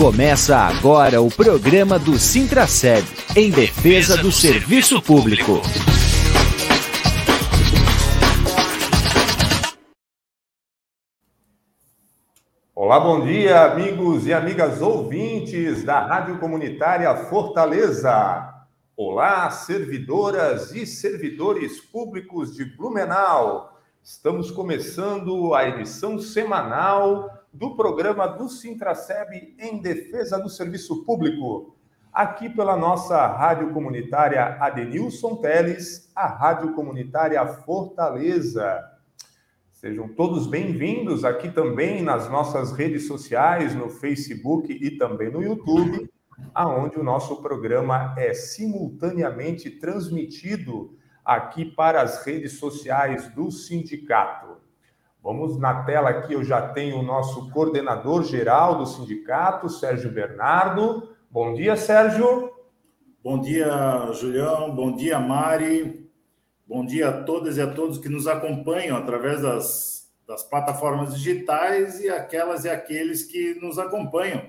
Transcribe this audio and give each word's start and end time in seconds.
Começa 0.00 0.56
agora 0.56 1.20
o 1.20 1.28
programa 1.28 1.98
do 1.98 2.18
Sintraceb, 2.18 3.06
em 3.36 3.50
defesa 3.50 4.16
do 4.16 4.32
serviço 4.32 5.02
público. 5.02 5.60
Olá, 12.74 12.98
bom 12.98 13.26
dia, 13.26 13.60
amigos 13.64 14.26
e 14.26 14.32
amigas 14.32 14.80
ouvintes 14.80 15.84
da 15.84 16.00
Rádio 16.00 16.38
Comunitária 16.38 17.14
Fortaleza. 17.14 18.54
Olá, 18.96 19.50
servidoras 19.50 20.74
e 20.74 20.86
servidores 20.86 21.78
públicos 21.78 22.56
de 22.56 22.64
Blumenau. 22.64 23.78
Estamos 24.02 24.50
começando 24.50 25.52
a 25.52 25.68
edição 25.68 26.18
semanal 26.18 27.39
do 27.52 27.74
programa 27.74 28.26
do 28.26 28.48
Sintraceb 28.48 29.54
em 29.58 29.80
defesa 29.80 30.38
do 30.38 30.48
serviço 30.48 31.04
público, 31.04 31.76
aqui 32.12 32.48
pela 32.48 32.76
nossa 32.76 33.26
rádio 33.26 33.72
comunitária 33.72 34.56
Adenilson 34.60 35.36
Teles, 35.36 36.10
a 36.14 36.26
rádio 36.26 36.74
comunitária 36.74 37.44
Fortaleza. 37.46 38.80
Sejam 39.72 40.08
todos 40.08 40.46
bem-vindos 40.46 41.24
aqui 41.24 41.50
também 41.50 42.02
nas 42.02 42.28
nossas 42.30 42.72
redes 42.72 43.08
sociais, 43.08 43.74
no 43.74 43.88
Facebook 43.88 44.72
e 44.72 44.96
também 44.96 45.30
no 45.30 45.42
YouTube, 45.42 46.08
aonde 46.54 46.98
o 46.98 47.04
nosso 47.04 47.42
programa 47.42 48.14
é 48.16 48.32
simultaneamente 48.32 49.70
transmitido 49.70 50.96
aqui 51.24 51.64
para 51.64 52.00
as 52.02 52.24
redes 52.24 52.58
sociais 52.58 53.28
do 53.34 53.50
sindicato. 53.50 54.69
Vamos 55.22 55.58
na 55.58 55.82
tela 55.82 56.08
aqui, 56.08 56.32
eu 56.32 56.42
já 56.42 56.68
tenho 56.68 56.98
o 56.98 57.02
nosso 57.02 57.50
coordenador 57.50 58.24
geral 58.24 58.78
do 58.78 58.86
sindicato, 58.86 59.68
Sérgio 59.68 60.10
Bernardo. 60.10 61.10
Bom 61.30 61.52
dia, 61.52 61.76
Sérgio. 61.76 62.50
Bom 63.22 63.38
dia, 63.38 63.68
Julião. 64.14 64.74
Bom 64.74 64.96
dia, 64.96 65.18
Mari. 65.20 66.10
Bom 66.66 66.86
dia 66.86 67.10
a 67.10 67.22
todas 67.22 67.58
e 67.58 67.60
a 67.60 67.66
todos 67.66 67.98
que 67.98 68.08
nos 68.08 68.26
acompanham 68.26 68.96
através 68.96 69.42
das, 69.42 70.10
das 70.26 70.42
plataformas 70.42 71.14
digitais 71.14 72.00
e 72.00 72.08
aquelas 72.08 72.64
e 72.64 72.70
aqueles 72.70 73.22
que 73.24 73.58
nos 73.60 73.78
acompanham 73.78 74.42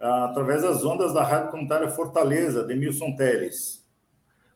ah, 0.00 0.24
através 0.24 0.62
das 0.62 0.84
ondas 0.84 1.14
da 1.14 1.22
Rádio 1.22 1.52
Comunitária 1.52 1.88
Fortaleza, 1.88 2.64
de 2.64 2.74
Milson 2.74 3.14
Teles. 3.14 3.86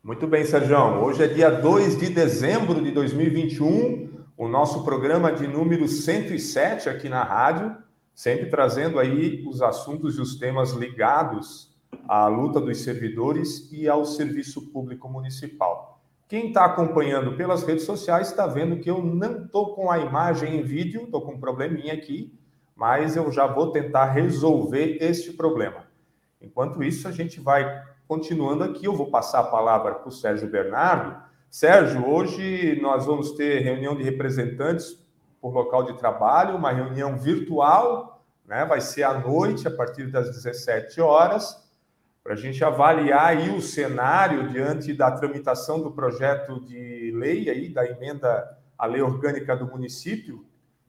Muito 0.02 0.26
bem, 0.26 0.44
Sérgio. 0.44 0.76
Hoje 1.04 1.22
é 1.22 1.28
dia 1.28 1.50
2 1.50 1.98
de 1.98 2.10
dezembro 2.10 2.82
de 2.82 2.90
2021 2.90 4.15
o 4.36 4.48
nosso 4.48 4.84
programa 4.84 5.32
de 5.32 5.46
número 5.46 5.88
107 5.88 6.90
aqui 6.90 7.08
na 7.08 7.24
rádio, 7.24 7.74
sempre 8.14 8.50
trazendo 8.50 8.98
aí 8.98 9.42
os 9.48 9.62
assuntos 9.62 10.18
e 10.18 10.20
os 10.20 10.36
temas 10.36 10.72
ligados 10.72 11.74
à 12.06 12.26
luta 12.26 12.60
dos 12.60 12.82
servidores 12.82 13.70
e 13.72 13.88
ao 13.88 14.04
serviço 14.04 14.70
público 14.70 15.08
municipal. 15.08 16.02
Quem 16.28 16.48
está 16.48 16.66
acompanhando 16.66 17.34
pelas 17.36 17.62
redes 17.62 17.84
sociais 17.84 18.28
está 18.28 18.46
vendo 18.46 18.78
que 18.78 18.90
eu 18.90 19.02
não 19.02 19.44
estou 19.44 19.74
com 19.74 19.90
a 19.90 19.98
imagem 19.98 20.58
em 20.58 20.62
vídeo, 20.62 21.04
estou 21.04 21.22
com 21.22 21.32
um 21.32 21.40
probleminha 21.40 21.94
aqui, 21.94 22.36
mas 22.74 23.16
eu 23.16 23.32
já 23.32 23.46
vou 23.46 23.72
tentar 23.72 24.06
resolver 24.06 24.98
este 25.00 25.32
problema. 25.32 25.84
Enquanto 26.42 26.82
isso, 26.82 27.08
a 27.08 27.12
gente 27.12 27.40
vai 27.40 27.82
continuando 28.06 28.64
aqui. 28.64 28.84
Eu 28.84 28.94
vou 28.94 29.10
passar 29.10 29.40
a 29.40 29.44
palavra 29.44 29.94
para 29.94 30.08
o 30.08 30.12
Sérgio 30.12 30.50
Bernardo 30.50 31.24
Sérgio, 31.58 32.06
hoje 32.06 32.78
nós 32.82 33.06
vamos 33.06 33.32
ter 33.32 33.60
reunião 33.60 33.96
de 33.96 34.02
representantes 34.02 35.02
por 35.40 35.54
local 35.54 35.84
de 35.84 35.96
trabalho, 35.96 36.54
uma 36.54 36.70
reunião 36.70 37.16
virtual, 37.16 38.22
né? 38.44 38.66
vai 38.66 38.78
ser 38.82 39.04
à 39.04 39.18
noite, 39.18 39.66
a 39.66 39.70
partir 39.70 40.10
das 40.12 40.28
17 40.28 41.00
horas, 41.00 41.66
para 42.22 42.34
a 42.34 42.36
gente 42.36 42.62
avaliar 42.62 43.28
aí 43.28 43.48
o 43.56 43.62
cenário 43.62 44.50
diante 44.50 44.92
da 44.92 45.10
tramitação 45.10 45.80
do 45.80 45.90
projeto 45.92 46.60
de 46.60 47.10
lei, 47.16 47.48
aí, 47.48 47.70
da 47.70 47.86
emenda 47.86 48.54
à 48.76 48.84
lei 48.84 49.00
orgânica 49.00 49.56
do 49.56 49.66
município, 49.66 50.44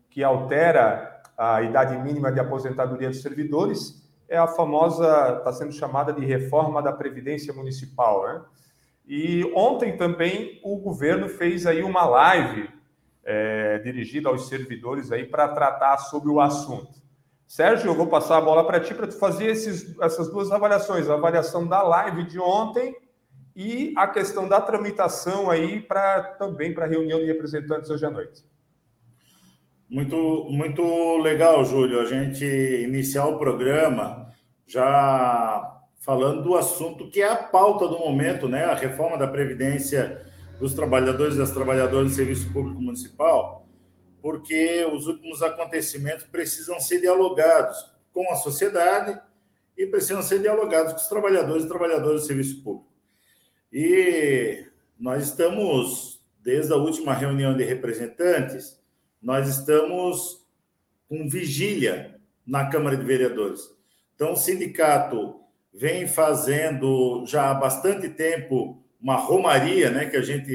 que 0.10 0.22
altera 0.22 1.22
a 1.38 1.62
idade 1.62 1.98
mínima 1.98 2.30
de 2.30 2.42
aposentadoria 2.42 3.08
dos 3.08 3.22
servidores, 3.22 4.06
é 4.28 4.38
a 4.38 4.48
famosa, 4.48 5.38
está 5.38 5.54
sendo 5.54 5.72
chamada 5.72 6.12
de 6.12 6.26
reforma 6.26 6.82
da 6.82 6.92
Previdência 6.92 7.54
Municipal, 7.54 8.28
né? 8.28 8.42
E 9.08 9.50
ontem 9.56 9.96
também 9.96 10.60
o 10.64 10.78
governo 10.78 11.30
fez 11.30 11.66
aí 11.66 11.82
uma 11.82 12.06
live 12.06 12.70
é, 13.24 13.80
dirigida 13.80 14.28
aos 14.28 14.50
servidores 14.50 15.12
aí 15.12 15.26
para 15.26 15.48
tratar 15.48 15.98
sobre 15.98 16.30
o 16.30 16.42
assunto. 16.42 16.98
Sérgio, 17.48 17.90
eu 17.90 17.96
vou 17.96 18.08
passar 18.08 18.38
a 18.38 18.42
bola 18.42 18.66
para 18.66 18.82
ti 18.82 18.94
para 18.94 19.08
tu 19.08 19.18
fazer 19.18 19.46
esses, 19.46 19.98
essas 20.02 20.30
duas 20.30 20.52
avaliações, 20.52 21.10
a 21.10 21.14
avaliação 21.14 21.66
da 21.66 21.82
live 21.82 22.26
de 22.26 22.38
ontem 22.38 22.96
e 23.56 23.94
a 23.96 24.06
questão 24.08 24.48
da 24.48 24.60
tramitação 24.60 25.50
aí 25.50 25.80
para 25.80 26.24
também 26.38 26.74
para 26.74 26.86
a 26.86 26.90
reunião 26.90 27.20
de 27.20 27.26
representantes 27.26 27.90
hoje 27.90 28.06
à 28.06 28.10
noite. 28.10 28.44
Muito, 29.90 30.48
muito 30.50 31.18
legal, 31.20 31.64
Júlio, 31.64 32.02
a 32.02 32.06
gente 32.06 32.44
iniciar 32.46 33.26
o 33.26 33.40
programa 33.40 34.34
já 34.66 35.77
falando 36.08 36.42
do 36.42 36.56
assunto 36.56 37.10
que 37.10 37.22
é 37.22 37.28
a 37.28 37.36
pauta 37.36 37.86
do 37.86 38.00
momento, 38.00 38.48
né? 38.48 38.64
A 38.64 38.74
reforma 38.74 39.18
da 39.18 39.28
Previdência 39.28 40.26
dos 40.58 40.74
trabalhadores 40.74 41.36
e 41.36 41.38
das 41.38 41.52
trabalhadoras 41.52 42.12
do 42.12 42.16
Serviço 42.16 42.50
Público 42.54 42.82
Municipal, 42.82 43.68
porque 44.22 44.88
os 44.94 45.06
últimos 45.06 45.44
acontecimentos 45.44 46.24
precisam 46.24 46.80
ser 46.80 47.02
dialogados 47.02 47.92
com 48.14 48.32
a 48.32 48.38
sociedade 48.38 49.20
e 49.78 49.86
precisam 49.86 50.22
ser 50.22 50.40
dialogados 50.40 50.94
com 50.94 51.00
os 51.00 51.08
trabalhadores 51.08 51.66
e 51.66 51.68
trabalhadoras 51.68 52.22
do 52.22 52.28
Serviço 52.28 52.64
Público. 52.64 52.90
E 53.70 54.66
nós 54.98 55.26
estamos, 55.26 56.22
desde 56.42 56.72
a 56.72 56.78
última 56.78 57.14
reunião 57.14 57.54
de 57.54 57.66
representantes, 57.66 58.82
nós 59.22 59.50
estamos 59.50 60.48
com 61.10 61.28
vigília 61.28 62.18
na 62.46 62.70
Câmara 62.70 62.96
de 62.96 63.04
Vereadores. 63.04 63.70
Então, 64.16 64.32
o 64.32 64.38
sindicato 64.38 65.46
vem 65.78 66.08
fazendo 66.08 67.24
já 67.28 67.52
há 67.52 67.54
bastante 67.54 68.10
tempo 68.10 68.84
uma 69.00 69.16
romaria, 69.16 69.92
né, 69.92 70.08
que 70.08 70.18
a 70.18 70.22
gente, 70.22 70.52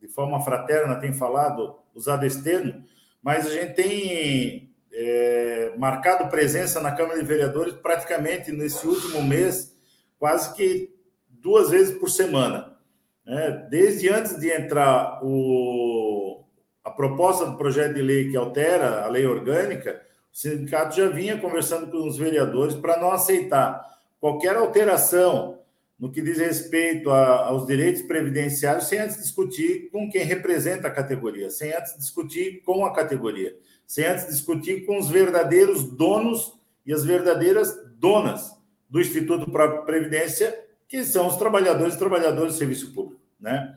de 0.00 0.06
forma 0.06 0.40
fraterna, 0.40 1.00
tem 1.00 1.12
falado, 1.12 1.76
usado 1.92 2.24
esse 2.24 2.42
termo, 2.44 2.84
mas 3.20 3.44
a 3.44 3.50
gente 3.50 3.74
tem 3.74 4.72
é, 4.92 5.72
marcado 5.76 6.30
presença 6.30 6.80
na 6.80 6.92
Câmara 6.92 7.18
de 7.18 7.26
Vereadores 7.26 7.74
praticamente 7.74 8.52
nesse 8.52 8.86
último 8.86 9.20
mês, 9.20 9.76
quase 10.16 10.54
que 10.54 10.94
duas 11.28 11.70
vezes 11.70 11.98
por 11.98 12.08
semana. 12.08 12.76
Né? 13.24 13.66
Desde 13.68 14.08
antes 14.08 14.38
de 14.38 14.48
entrar 14.48 15.18
o, 15.24 16.44
a 16.84 16.90
proposta 16.92 17.44
do 17.46 17.56
projeto 17.56 17.94
de 17.94 18.02
lei 18.02 18.30
que 18.30 18.36
altera 18.36 19.04
a 19.04 19.08
lei 19.08 19.26
orgânica, 19.26 20.00
o 20.32 20.36
sindicato 20.36 20.94
já 20.94 21.08
vinha 21.08 21.36
conversando 21.36 21.90
com 21.90 22.06
os 22.06 22.16
vereadores 22.16 22.76
para 22.76 22.96
não 22.96 23.10
aceitar 23.10 23.95
qualquer 24.20 24.56
alteração 24.56 25.60
no 25.98 26.12
que 26.12 26.20
diz 26.20 26.38
respeito 26.38 27.10
a, 27.10 27.46
aos 27.46 27.66
direitos 27.66 28.02
previdenciários 28.02 28.86
sem 28.86 28.98
antes 28.98 29.16
discutir 29.16 29.88
com 29.90 30.10
quem 30.10 30.24
representa 30.24 30.88
a 30.88 30.90
categoria, 30.90 31.50
sem 31.50 31.72
antes 31.72 31.96
discutir 31.96 32.62
com 32.64 32.84
a 32.84 32.92
categoria, 32.92 33.56
sem 33.86 34.04
antes 34.04 34.26
discutir 34.26 34.84
com 34.84 34.98
os 34.98 35.08
verdadeiros 35.08 35.84
donos 35.84 36.52
e 36.84 36.92
as 36.92 37.04
verdadeiras 37.04 37.74
donas 37.98 38.54
do 38.88 39.00
Instituto 39.00 39.50
para 39.50 39.82
Previdência, 39.82 40.66
que 40.88 41.02
são 41.02 41.26
os 41.26 41.36
trabalhadores 41.36 41.94
e 41.94 41.98
trabalhadoras 41.98 42.52
do 42.52 42.58
serviço 42.58 42.92
público, 42.92 43.20
né? 43.40 43.76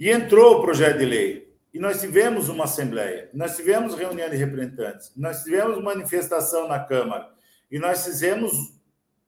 E 0.00 0.10
entrou 0.10 0.58
o 0.58 0.62
projeto 0.62 0.98
de 0.98 1.04
lei, 1.04 1.52
e 1.72 1.78
nós 1.78 2.00
tivemos 2.00 2.48
uma 2.48 2.64
assembleia, 2.64 3.30
nós 3.32 3.56
tivemos 3.56 3.94
reunião 3.94 4.28
de 4.28 4.36
representantes, 4.36 5.12
nós 5.16 5.44
tivemos 5.44 5.82
manifestação 5.82 6.66
na 6.66 6.80
Câmara, 6.80 7.30
e 7.70 7.78
nós 7.78 8.04
fizemos 8.04 8.74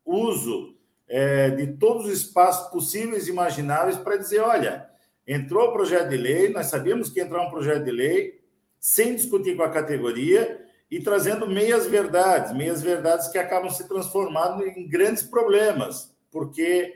uso 0.04 0.74
é, 1.08 1.50
de 1.50 1.66
todos 1.76 2.06
os 2.06 2.12
espaços 2.12 2.70
possíveis 2.70 3.26
e 3.26 3.30
imagináveis 3.30 3.96
para 3.96 4.16
dizer: 4.16 4.40
olha, 4.40 4.88
entrou 5.26 5.68
o 5.68 5.72
projeto 5.72 6.08
de 6.08 6.16
lei, 6.16 6.48
nós 6.50 6.66
sabíamos 6.66 7.10
que 7.10 7.20
entrar 7.20 7.42
um 7.42 7.50
projeto 7.50 7.84
de 7.84 7.90
lei, 7.90 8.40
sem 8.78 9.14
discutir 9.14 9.56
com 9.56 9.62
a 9.62 9.70
categoria 9.70 10.62
e 10.90 11.00
trazendo 11.00 11.48
meias 11.48 11.86
verdades, 11.86 12.52
meias 12.52 12.82
verdades 12.82 13.28
que 13.28 13.38
acabam 13.38 13.70
se 13.70 13.88
transformando 13.88 14.66
em 14.66 14.88
grandes 14.88 15.22
problemas, 15.22 16.14
porque 16.30 16.92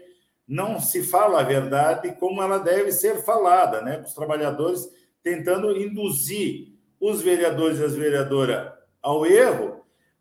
não 0.46 0.81
se 0.81 1.02
fala 1.02 1.40
a 1.40 1.44
verdade 1.44 2.14
como 2.19 2.43
ela 2.43 2.58
deve 2.58 2.93
ser 2.93 3.22
falada, 3.22 3.82
né? 3.82 4.02
Os 4.04 4.14
trabalhadores 4.14 4.88
tentando 5.22 5.76
induzir 5.76 6.72
os 7.00 7.20
vereadores 7.20 7.78
e 7.78 7.84
as 7.84 7.94
vereadoras 7.94 8.72
ao 9.02 9.26
erro 9.26 9.77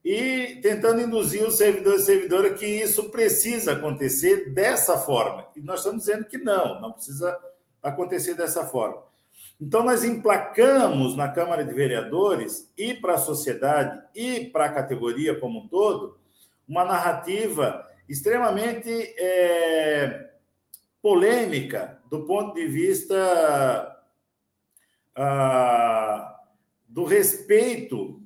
e 0.09 0.62
tentando 0.62 1.01
induzir 1.01 1.45
o 1.45 1.51
servidor 1.51 1.95
e 1.95 2.00
servidora 2.00 2.54
que 2.54 2.65
isso 2.65 3.09
precisa 3.09 3.74
acontecer 3.74 4.54
dessa 4.54 4.98
forma. 4.98 5.45
E 5.54 5.59
nós 5.59 5.81
estamos 5.81 6.06
dizendo 6.06 6.24
que 6.24 6.38
não, 6.38 6.80
não 6.80 6.94
precisa 6.94 7.38
acontecer 7.83 8.33
dessa 8.33 8.65
forma. 8.65 9.04
Então, 9.59 9.83
nós 9.83 10.06
emplacamos 10.06 11.18
na 11.18 11.27
Câmara 11.27 11.65
de 11.65 11.74
Vereadores 11.74 12.71
e 12.77 12.94
para 12.94 13.15
a 13.15 13.18
sociedade 13.18 14.01
e 14.15 14.45
para 14.45 14.68
a 14.68 14.71
categoria 14.71 15.38
como 15.38 15.59
um 15.59 15.68
todo 15.68 16.18
uma 16.65 16.86
narrativa 16.86 17.86
extremamente 18.07 18.89
é, 18.89 20.30
polêmica 21.01 22.00
do 22.09 22.25
ponto 22.25 22.54
de 22.56 22.65
vista 22.65 23.94
ah, 25.13 26.39
do 26.88 27.04
respeito 27.04 28.21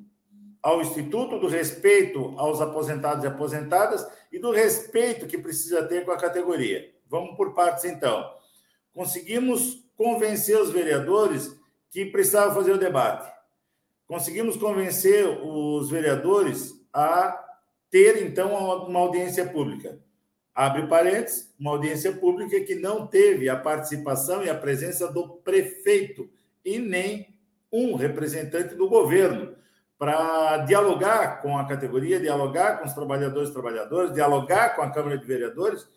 ao 0.62 0.82
Instituto, 0.82 1.40
do 1.40 1.48
respeito 1.48 2.34
aos 2.38 2.62
aposentados 2.62 3.24
e 3.24 3.28
aposentadas 3.28 4.08
e 4.32 4.38
do 4.38 4.52
respeito 4.52 5.26
que 5.26 5.38
precisa 5.38 5.84
ter 5.84 6.06
com 6.06 6.12
a 6.12 6.18
categoria. 6.18 6.92
Vamos 7.10 7.36
por 7.36 7.54
partes, 7.54 7.86
então. 7.86 8.32
Conseguimos 8.94 9.84
convencer 9.98 10.60
os 10.60 10.72
vereadores 10.72 11.56
que 11.90 12.06
precisavam 12.06 12.56
fazer 12.56 12.72
o 12.72 12.78
debate. 12.78 13.32
Conseguimos 14.08 14.56
convencer 14.56 15.26
os 15.28 15.90
vereadores 15.90 16.74
a 16.94 17.38
ter, 17.90 18.24
então, 18.24 18.54
uma 18.88 19.00
audiência 19.00 19.46
pública. 19.46 20.00
Abre 20.54 20.88
parênteses, 20.88 21.54
uma 21.60 21.72
audiência 21.72 22.12
pública 22.14 22.60
que 22.62 22.76
não 22.76 23.08
teve 23.08 23.50
a 23.50 23.56
participação 23.56 24.44
e 24.44 24.50
a 24.50 24.56
presença 24.56 25.12
do 25.12 25.28
prefeito 25.28 26.30
e 26.64 26.78
nem 26.78 27.34
um 27.72 27.96
representante 27.96 28.76
do 28.76 28.88
governo 28.88 29.56
para 30.02 30.58
dialogar 30.66 31.44
com 31.44 31.56
a 31.60 31.68
categoria, 31.68 32.20
dialogar 32.20 32.80
com 32.80 32.88
os 32.88 32.94
trabalhadores 32.94 33.50
e 33.50 33.54
trabalhadoras, 33.54 34.12
dialogar 34.12 34.76
com 34.76 34.82
a 34.82 34.90
Câmara 34.90 35.16
de 35.16 35.28
Vereadores, 35.28 35.88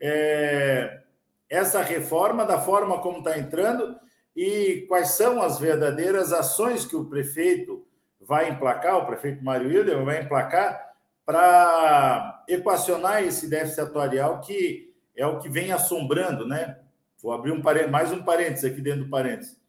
é, 0.00 1.02
essa 1.48 1.80
reforma 1.80 2.44
da 2.44 2.58
forma 2.58 2.98
como 2.98 3.18
está 3.18 3.38
entrando 3.38 3.94
e 4.34 4.84
quais 4.88 5.12
são 5.12 5.40
as 5.40 5.60
verdadeiras 5.60 6.32
ações 6.32 6.84
que 6.84 6.96
o 6.96 7.04
prefeito 7.04 7.86
vai 8.20 8.50
emplacar, 8.50 8.96
o 8.96 9.06
prefeito 9.06 9.44
Mário 9.44 9.68
Wilder 9.68 10.04
vai 10.04 10.22
emplacar 10.22 10.84
para 11.24 12.44
equacionar 12.48 13.22
esse 13.22 13.48
déficit 13.48 13.82
atuarial 13.82 14.40
que 14.40 14.92
é 15.16 15.24
o 15.24 15.38
que 15.38 15.48
vem 15.48 15.70
assombrando, 15.70 16.48
né? 16.48 16.80
Vou 17.22 17.32
abrir 17.32 17.52
um 17.52 17.62
mais 17.88 18.10
um 18.10 18.24
parênteses 18.24 18.64
aqui 18.64 18.80
dentro 18.80 19.04
do 19.04 19.10
parênteses. 19.10 19.61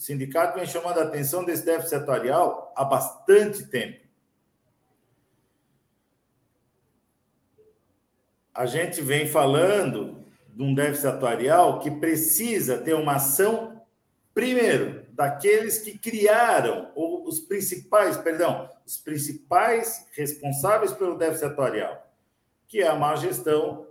O 0.00 0.02
sindicato 0.02 0.58
vem 0.58 0.66
chamando 0.66 0.98
a 0.98 1.02
atenção 1.02 1.44
desse 1.44 1.62
déficit 1.62 1.96
atuarial 1.96 2.72
há 2.74 2.86
bastante 2.86 3.66
tempo. 3.66 4.00
A 8.54 8.64
gente 8.64 9.02
vem 9.02 9.28
falando 9.28 10.24
de 10.54 10.62
um 10.62 10.74
déficit 10.74 11.06
atuarial 11.06 11.80
que 11.80 11.90
precisa 11.90 12.78
ter 12.78 12.94
uma 12.94 13.16
ação, 13.16 13.82
primeiro, 14.32 15.04
daqueles 15.10 15.80
que 15.80 15.98
criaram, 15.98 16.90
ou 16.94 17.28
os 17.28 17.38
principais, 17.38 18.16
perdão, 18.16 18.70
os 18.86 18.96
principais 18.96 20.08
responsáveis 20.12 20.94
pelo 20.94 21.18
déficit 21.18 21.44
atuarial, 21.44 22.10
que 22.66 22.80
é 22.80 22.88
a 22.88 22.94
má 22.94 23.16
gestão 23.16 23.86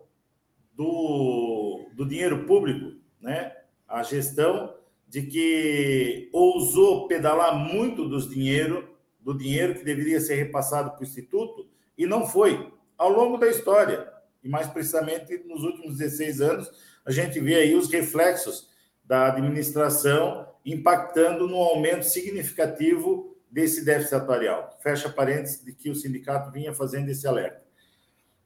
do, 0.74 1.88
do 1.94 2.04
dinheiro 2.04 2.48
público, 2.48 3.00
né? 3.22 3.56
a 3.88 4.02
gestão 4.02 4.79
de 5.10 5.24
que 5.24 6.30
ousou 6.32 7.08
pedalar 7.08 7.58
muito 7.58 8.08
dos 8.08 8.30
dinheiro, 8.30 8.96
do 9.20 9.36
dinheiro 9.36 9.74
que 9.74 9.84
deveria 9.84 10.22
ser 10.22 10.36
repassado 10.36 10.92
para 10.92 11.02
o 11.02 11.04
Instituto, 11.04 11.68
e 11.98 12.06
não 12.06 12.28
foi. 12.28 12.72
Ao 12.96 13.10
longo 13.10 13.38
da 13.38 13.48
história, 13.48 14.08
e 14.44 14.48
mais 14.48 14.68
precisamente 14.68 15.38
nos 15.46 15.64
últimos 15.64 15.98
16 15.98 16.42
anos, 16.42 16.72
a 17.04 17.12
gente 17.12 17.40
vê 17.40 17.56
aí 17.56 17.76
os 17.76 17.90
reflexos 17.90 18.70
da 19.04 19.28
administração 19.28 20.48
impactando 20.64 21.48
no 21.48 21.58
aumento 21.58 22.04
significativo 22.04 23.36
desse 23.50 23.84
déficit 23.84 24.14
atuarial. 24.16 24.78
Fecha 24.80 25.10
parênteses 25.10 25.64
de 25.66 25.74
que 25.74 25.90
o 25.90 25.96
sindicato 25.96 26.52
vinha 26.52 26.72
fazendo 26.72 27.10
esse 27.10 27.28
alerta. 27.28 27.64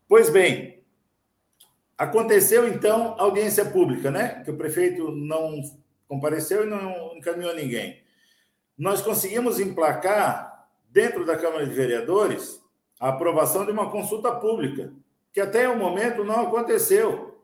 Pois 0.07 0.29
bem, 0.29 0.81
aconteceu 1.97 2.67
então 2.67 3.15
a 3.19 3.23
audiência 3.23 3.65
pública, 3.65 4.09
né? 4.09 4.41
Que 4.45 4.51
o 4.51 4.57
prefeito 4.57 5.11
não 5.11 5.61
compareceu 6.13 6.63
e 6.63 6.69
não 6.69 7.15
encaminhou 7.15 7.53
ninguém. 7.55 8.01
Nós 8.77 9.01
conseguimos 9.01 9.59
emplacar, 9.59 10.67
dentro 10.89 11.25
da 11.25 11.35
Câmara 11.35 11.65
de 11.65 11.73
Vereadores, 11.73 12.61
a 12.99 13.09
aprovação 13.09 13.65
de 13.65 13.71
uma 13.71 13.89
consulta 13.89 14.31
pública, 14.31 14.93
que 15.33 15.41
até 15.41 15.67
o 15.67 15.77
momento 15.77 16.23
não 16.23 16.41
aconteceu. 16.41 17.41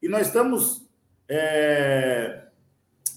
E 0.00 0.08
nós 0.08 0.28
estamos 0.28 0.88
é, 1.28 2.44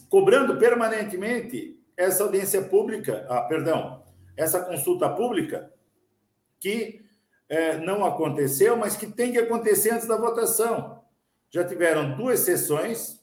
cobrando 0.10 0.58
permanentemente 0.58 1.80
essa 1.96 2.24
audiência 2.24 2.62
pública, 2.64 3.26
ah, 3.30 3.42
perdão, 3.42 4.04
essa 4.36 4.60
consulta 4.60 5.10
pública, 5.10 5.72
que 6.60 7.06
é, 7.48 7.78
não 7.78 8.04
aconteceu, 8.04 8.76
mas 8.76 8.98
que 8.98 9.08
tem 9.08 9.32
que 9.32 9.40
acontecer 9.40 9.92
antes 9.92 10.08
da 10.08 10.18
votação. 10.18 11.04
Já 11.50 11.64
tiveram 11.64 12.16
duas 12.16 12.42
sessões, 12.42 13.17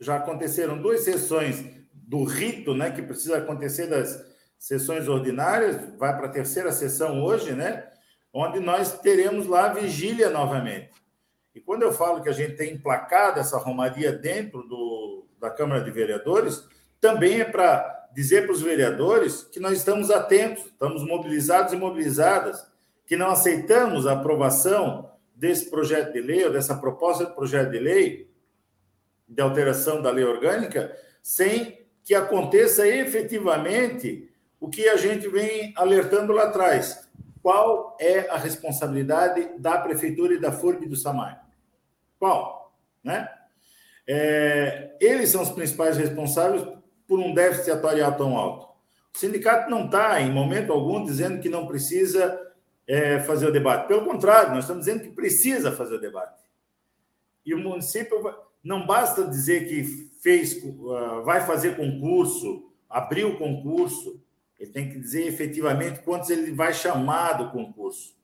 já 0.00 0.16
aconteceram 0.16 0.80
duas 0.80 1.00
sessões 1.00 1.62
do 1.92 2.24
rito, 2.24 2.74
né, 2.74 2.90
que 2.90 3.02
precisa 3.02 3.38
acontecer 3.38 3.86
das 3.86 4.24
sessões 4.58 5.06
ordinárias, 5.08 5.76
vai 5.98 6.16
para 6.16 6.26
a 6.26 6.30
terceira 6.30 6.72
sessão 6.72 7.22
hoje, 7.22 7.52
né, 7.52 7.86
onde 8.32 8.58
nós 8.58 8.98
teremos 9.00 9.46
lá 9.46 9.66
a 9.66 9.74
vigília 9.74 10.30
novamente. 10.30 10.90
E 11.54 11.60
quando 11.60 11.82
eu 11.82 11.92
falo 11.92 12.22
que 12.22 12.28
a 12.28 12.32
gente 12.32 12.56
tem 12.56 12.74
emplacado 12.74 13.40
essa 13.40 13.58
romaria 13.58 14.12
dentro 14.12 14.62
do, 14.62 15.26
da 15.38 15.50
Câmara 15.50 15.82
de 15.82 15.90
Vereadores, 15.90 16.64
também 17.00 17.40
é 17.40 17.44
para 17.44 18.08
dizer 18.12 18.44
para 18.44 18.52
os 18.52 18.62
vereadores 18.62 19.42
que 19.44 19.60
nós 19.60 19.78
estamos 19.78 20.10
atentos, 20.10 20.64
estamos 20.66 21.04
mobilizados 21.04 21.72
e 21.72 21.76
mobilizadas, 21.76 22.66
que 23.06 23.16
não 23.16 23.30
aceitamos 23.30 24.06
a 24.06 24.12
aprovação 24.12 25.10
desse 25.34 25.70
projeto 25.70 26.12
de 26.12 26.20
lei 26.20 26.44
ou 26.44 26.52
dessa 26.52 26.76
proposta 26.76 27.26
de 27.26 27.34
projeto 27.34 27.70
de 27.70 27.78
lei 27.78 28.29
de 29.30 29.40
alteração 29.40 30.02
da 30.02 30.10
lei 30.10 30.24
orgânica 30.24 30.94
sem 31.22 31.78
que 32.04 32.14
aconteça 32.14 32.86
efetivamente 32.86 34.28
o 34.58 34.68
que 34.68 34.88
a 34.88 34.96
gente 34.96 35.28
vem 35.28 35.72
alertando 35.76 36.32
lá 36.32 36.44
atrás. 36.44 37.08
Qual 37.42 37.96
é 38.00 38.28
a 38.28 38.36
responsabilidade 38.36 39.58
da 39.58 39.78
prefeitura 39.78 40.34
e 40.34 40.40
da 40.40 40.52
FURB 40.52 40.86
do 40.86 40.96
SAMAI? 40.96 41.38
Qual? 42.18 42.74
Né? 43.02 43.28
É, 44.06 44.96
eles 45.00 45.30
são 45.30 45.42
os 45.42 45.50
principais 45.50 45.96
responsáveis 45.96 46.66
por 47.06 47.18
um 47.18 47.32
déficit 47.32 47.70
atuarial 47.70 48.16
tão 48.16 48.36
alto. 48.36 48.68
O 49.14 49.18
sindicato 49.18 49.70
não 49.70 49.86
está, 49.86 50.20
em 50.20 50.30
momento 50.30 50.72
algum, 50.72 51.04
dizendo 51.04 51.40
que 51.40 51.48
não 51.48 51.66
precisa 51.66 52.38
é, 52.86 53.20
fazer 53.20 53.46
o 53.46 53.52
debate. 53.52 53.88
Pelo 53.88 54.04
contrário, 54.04 54.50
nós 54.50 54.64
estamos 54.64 54.84
dizendo 54.84 55.02
que 55.02 55.10
precisa 55.10 55.72
fazer 55.72 55.94
o 55.94 56.00
debate. 56.00 56.42
E 57.46 57.54
o 57.54 57.58
município 57.58 58.20
não 58.62 58.86
basta 58.86 59.26
dizer 59.26 59.68
que 59.68 60.10
fez, 60.22 60.62
uh, 60.62 61.22
vai 61.24 61.46
fazer 61.46 61.76
concurso, 61.76 62.70
abriu 62.88 63.38
concurso, 63.38 64.22
ele 64.58 64.70
tem 64.70 64.90
que 64.90 64.98
dizer 64.98 65.26
efetivamente 65.26 66.00
quantos 66.00 66.28
ele 66.28 66.52
vai 66.52 66.74
chamar 66.74 67.32
do 67.34 67.50
concurso. 67.50 68.14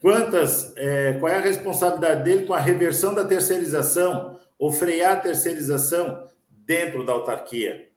Quantas, 0.00 0.74
é, 0.76 1.12
qual 1.20 1.30
é 1.30 1.36
a 1.36 1.40
responsabilidade 1.40 2.24
dele 2.24 2.46
com 2.46 2.54
a 2.54 2.58
reversão 2.58 3.14
da 3.14 3.24
terceirização, 3.24 4.40
ou 4.58 4.72
frear 4.72 5.12
a 5.18 5.20
terceirização 5.20 6.28
dentro 6.48 7.04
da 7.04 7.12
autarquia? 7.12 7.88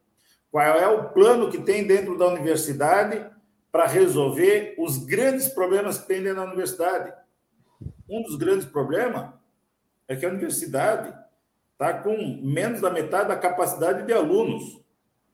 Qual 0.51 0.63
é 0.63 0.87
o 0.87 1.09
plano 1.09 1.49
que 1.49 1.57
tem 1.57 1.85
dentro 1.85 2.17
da 2.17 2.27
universidade 2.27 3.25
para 3.71 3.87
resolver 3.87 4.75
os 4.77 4.97
grandes 4.97 5.47
problemas 5.47 5.97
que 5.97 6.07
tem 6.07 6.21
dentro 6.21 6.37
da 6.37 6.47
universidade? 6.47 7.13
Um 8.09 8.21
dos 8.21 8.35
grandes 8.35 8.65
problemas 8.65 9.33
é 10.07 10.15
que 10.15 10.25
a 10.25 10.29
universidade 10.29 11.13
está 11.73 11.93
com 11.93 12.15
menos 12.41 12.81
da 12.81 12.89
metade 12.89 13.29
da 13.29 13.35
capacidade 13.35 14.05
de 14.05 14.13
alunos. 14.13 14.79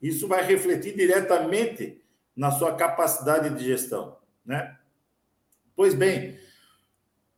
Isso 0.02 0.28
vai 0.28 0.44
refletir 0.44 0.96
diretamente 0.96 2.02
na 2.36 2.52
sua 2.52 2.76
capacidade 2.76 3.50
de 3.52 3.64
gestão, 3.64 4.18
né? 4.46 4.78
Pois 5.76 5.94
bem, 5.94 6.38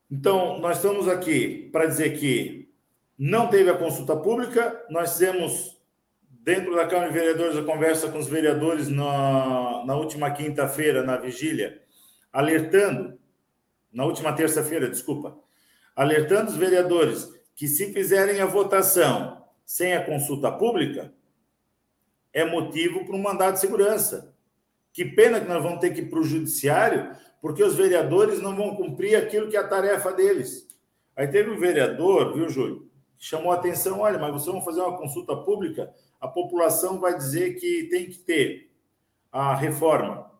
então 0.09 0.59
nós 0.59 0.77
estamos 0.77 1.07
aqui 1.07 1.69
para 1.71 1.87
dizer 1.87 2.17
que 2.17 2.71
não 3.17 3.47
teve 3.47 3.69
a 3.69 3.77
consulta 3.77 4.15
pública, 4.15 4.85
nós 4.89 5.13
fizemos 5.13 5.81
dentro 6.29 6.75
da 6.75 6.87
Câmara 6.87 7.11
de 7.11 7.17
Vereadores 7.17 7.57
a 7.57 7.63
conversa 7.63 8.09
com 8.09 8.19
os 8.19 8.27
vereadores 8.27 8.89
na, 8.89 9.83
na 9.85 9.95
última 9.95 10.31
quinta-feira, 10.31 11.03
na 11.03 11.17
vigília, 11.17 11.81
alertando, 12.31 13.17
na 13.91 14.05
última 14.05 14.33
terça-feira, 14.33 14.89
desculpa, 14.89 15.37
alertando 15.95 16.51
os 16.51 16.57
vereadores 16.57 17.31
que, 17.55 17.67
se 17.67 17.93
fizerem 17.93 18.41
a 18.41 18.45
votação 18.45 19.43
sem 19.65 19.93
a 19.93 20.05
consulta 20.05 20.51
pública, 20.51 21.13
é 22.31 22.43
motivo 22.43 23.05
para 23.05 23.15
um 23.15 23.21
mandado 23.21 23.53
de 23.53 23.59
segurança. 23.59 24.35
Que 24.91 25.05
pena 25.05 25.39
que 25.39 25.47
nós 25.47 25.61
vamos 25.61 25.79
ter 25.79 25.93
que 25.93 26.01
ir 26.01 26.09
para 26.09 26.19
o 26.19 26.23
judiciário, 26.23 27.15
porque 27.41 27.63
os 27.63 27.75
vereadores 27.75 28.41
não 28.41 28.55
vão 28.55 28.75
cumprir 28.75 29.15
aquilo 29.15 29.49
que 29.49 29.57
é 29.57 29.59
a 29.59 29.67
tarefa 29.67 30.11
deles. 30.11 30.67
Aí 31.15 31.27
teve 31.27 31.49
um 31.49 31.59
vereador, 31.59 32.33
viu, 32.33 32.49
Júlio, 32.49 32.89
que 33.17 33.25
chamou 33.25 33.51
a 33.51 33.55
atenção: 33.55 33.99
olha, 33.99 34.17
mas 34.17 34.31
vocês 34.31 34.53
vão 34.53 34.63
fazer 34.63 34.81
uma 34.81 34.97
consulta 34.97 35.35
pública, 35.35 35.93
a 36.19 36.27
população 36.27 36.99
vai 36.99 37.15
dizer 37.15 37.55
que 37.55 37.83
tem 37.89 38.05
que 38.05 38.17
ter 38.17 38.71
a 39.31 39.55
reforma. 39.55 40.31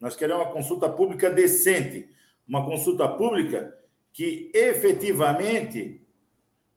Nós 0.00 0.16
queremos 0.16 0.44
uma 0.44 0.52
consulta 0.52 0.88
pública 0.88 1.30
decente, 1.30 2.08
uma 2.46 2.64
consulta 2.64 3.08
pública 3.08 3.76
que 4.12 4.50
efetivamente 4.54 6.06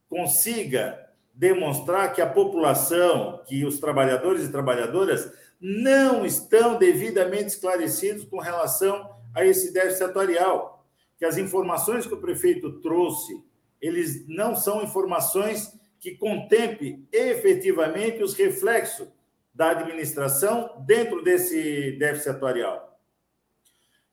consiga 0.08 1.06
demonstrar 1.34 2.14
que 2.14 2.22
a 2.22 2.30
população, 2.30 3.44
que 3.46 3.66
os 3.66 3.80
trabalhadores 3.80 4.46
e 4.46 4.52
trabalhadoras 4.52 5.32
não 5.60 6.26
estão 6.26 6.78
devidamente 6.78 7.48
esclarecidos 7.48 8.24
com 8.26 8.40
relação 8.40 9.16
a 9.34 9.46
esse 9.46 9.74
déficit 9.74 10.04
atuarial, 10.04 10.86
que 11.18 11.26
as 11.26 11.38
informações 11.38 12.06
que 12.06 12.14
o 12.14 12.22
prefeito 12.22 12.80
trouxe, 12.80 13.44
eles 13.82 14.26
não 14.28 14.56
são 14.56 14.84
informações 14.84 15.78
que 16.00 16.16
contemplem 16.16 17.06
efetivamente 17.12 18.24
os 18.24 18.34
reflexos 18.34 19.08
da 19.54 19.72
administração 19.72 20.84
dentro 20.86 21.24
desse 21.24 21.94
déficit 21.94 22.30
atuarial. 22.30 22.85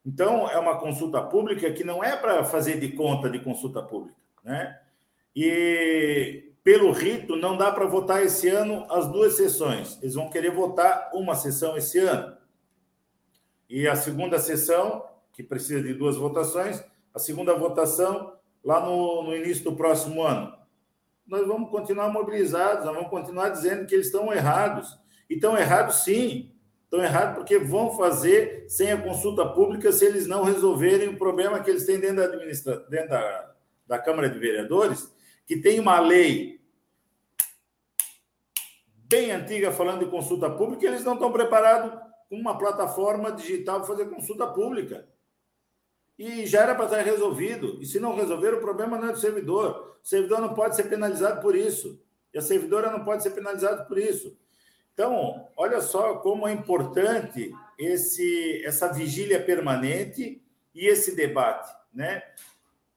Então, 0.05 0.49
é 0.51 0.59
uma 0.59 0.79
consulta 0.79 1.23
pública 1.23 1.71
que 1.73 1.85
não 1.85 2.03
é 2.03 2.17
para 2.17 2.45
fazer 2.45 2.81
de 2.81 2.93
conta 2.93 3.31
de 3.31 3.39
consulta 3.39 3.83
pública, 3.83 4.17
né? 4.43 4.81
E 5.35 6.53
pelo 6.65 6.93
rito, 6.93 7.35
não 7.37 7.57
dá 7.57 7.73
para 7.73 7.87
votar 7.87 8.23
esse 8.23 8.49
ano 8.49 8.87
as 8.91 9.09
duas 9.09 9.35
sessões. 9.35 9.99
Eles 10.01 10.15
vão 10.15 10.31
querer 10.31 10.51
votar 10.51 11.11
uma 11.13 11.35
sessão 11.35 11.77
esse 11.77 11.99
ano. 11.99 12.37
E 13.69 13.89
a 13.89 13.97
segunda 13.97 14.39
sessão, 14.39 15.05
que 15.33 15.43
precisa 15.43 15.83
de 15.83 15.95
duas 15.95 16.17
votações, 16.17 16.85
a 17.13 17.19
segunda 17.19 17.55
votação 17.55 18.35
lá 18.63 18.81
no, 18.81 19.25
no 19.25 19.35
início 19.35 19.65
do 19.65 19.75
próximo 19.75 20.23
ano. 20.23 20.53
Nós 21.27 21.47
vamos 21.47 21.71
continuar 21.71 22.11
mobilizados, 22.11 22.85
nós 22.85 22.95
vamos 22.95 23.11
continuar 23.11 23.49
dizendo 23.49 23.87
que 23.87 23.95
eles 23.95 24.07
estão 24.07 24.33
errados. 24.33 24.99
E 25.29 25.35
estão 25.35 25.57
errados, 25.57 26.05
sim. 26.05 26.53
Estão 26.93 27.03
errados 27.03 27.37
porque 27.37 27.59
vão 27.59 27.97
fazer 27.97 28.67
sem 28.69 28.93
a 28.93 29.01
consulta 29.01 29.49
pública 29.49 29.91
se 29.91 30.05
eles 30.05 30.27
não 30.27 30.45
resolverem 30.45 31.09
o 31.09 31.17
problema 31.17 31.59
que 31.59 31.71
eles 31.71 31.87
têm 31.87 31.99
dentro 31.99 32.17
da, 32.17 32.25
administra... 32.25 32.81
dentro 32.81 33.09
da, 33.09 33.55
da 33.87 33.99
Câmara 33.99 34.29
de 34.29 34.39
Vereadores, 34.39 35.11
que 35.47 35.57
tem 35.57 35.81
uma 35.81 35.99
lei 35.99 36.61
bem 39.09 39.33
antiga 39.33 39.73
falando 39.73 40.05
de 40.05 40.11
consulta 40.11 40.51
pública, 40.51 40.85
e 40.85 40.89
eles 40.89 41.03
não 41.03 41.15
estão 41.15 41.33
preparados 41.33 41.99
com 42.29 42.37
uma 42.37 42.59
plataforma 42.59 43.33
digital 43.33 43.79
para 43.79 43.89
fazer 43.89 44.11
consulta 44.11 44.47
pública. 44.49 45.09
E 46.19 46.45
já 46.45 46.61
era 46.61 46.75
para 46.75 46.85
estar 46.85 47.01
resolvido. 47.01 47.79
E 47.81 47.87
se 47.87 47.99
não 47.99 48.15
resolver, 48.15 48.53
o 48.53 48.61
problema 48.61 48.99
não 48.99 49.09
é 49.09 49.13
do 49.13 49.19
servidor. 49.19 49.97
O 50.05 50.07
servidor 50.07 50.43
não 50.43 50.53
pode 50.53 50.77
ser 50.77 50.91
penalizado 50.91 51.41
por 51.41 51.57
isso. 51.57 51.99
E 52.35 52.39
a 52.39 52.43
servidora 52.43 52.91
não 52.91 53.03
pode 53.03 53.23
ser 53.23 53.31
penalizada 53.31 53.83
por 53.87 53.97
isso. 53.97 54.37
Então, 54.93 55.49
olha 55.57 55.81
só 55.81 56.17
como 56.17 56.47
é 56.47 56.53
importante 56.53 57.53
esse, 57.79 58.63
essa 58.65 58.93
vigília 58.93 59.43
permanente 59.43 60.43
e 60.75 60.87
esse 60.87 61.17
debate. 61.17 61.75
Né? 61.93 62.23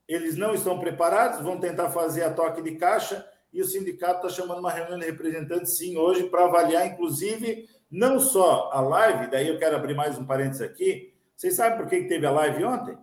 Eles 0.06 0.36
não 0.36 0.54
estão 0.54 0.78
preparados, 0.78 1.40
vão 1.40 1.58
tentar 1.58 1.90
fazer 1.90 2.22
a 2.24 2.32
toque 2.32 2.62
de 2.62 2.76
caixa 2.76 3.26
e 3.52 3.60
o 3.60 3.64
sindicato 3.64 4.26
está 4.26 4.28
chamando 4.28 4.58
uma 4.58 4.70
reunião 4.70 4.98
de 4.98 5.06
representantes, 5.06 5.78
sim, 5.78 5.96
hoje, 5.96 6.24
para 6.24 6.44
avaliar, 6.44 6.86
inclusive, 6.86 7.68
não 7.90 8.20
só 8.20 8.70
a 8.72 8.80
live, 8.80 9.30
daí 9.30 9.48
eu 9.48 9.58
quero 9.58 9.76
abrir 9.76 9.94
mais 9.94 10.18
um 10.18 10.26
parênteses 10.26 10.60
aqui. 10.60 11.14
Vocês 11.34 11.54
sabem 11.54 11.78
por 11.78 11.88
que 11.88 12.02
teve 12.02 12.26
a 12.26 12.30
live 12.30 12.64
ontem? 12.64 12.98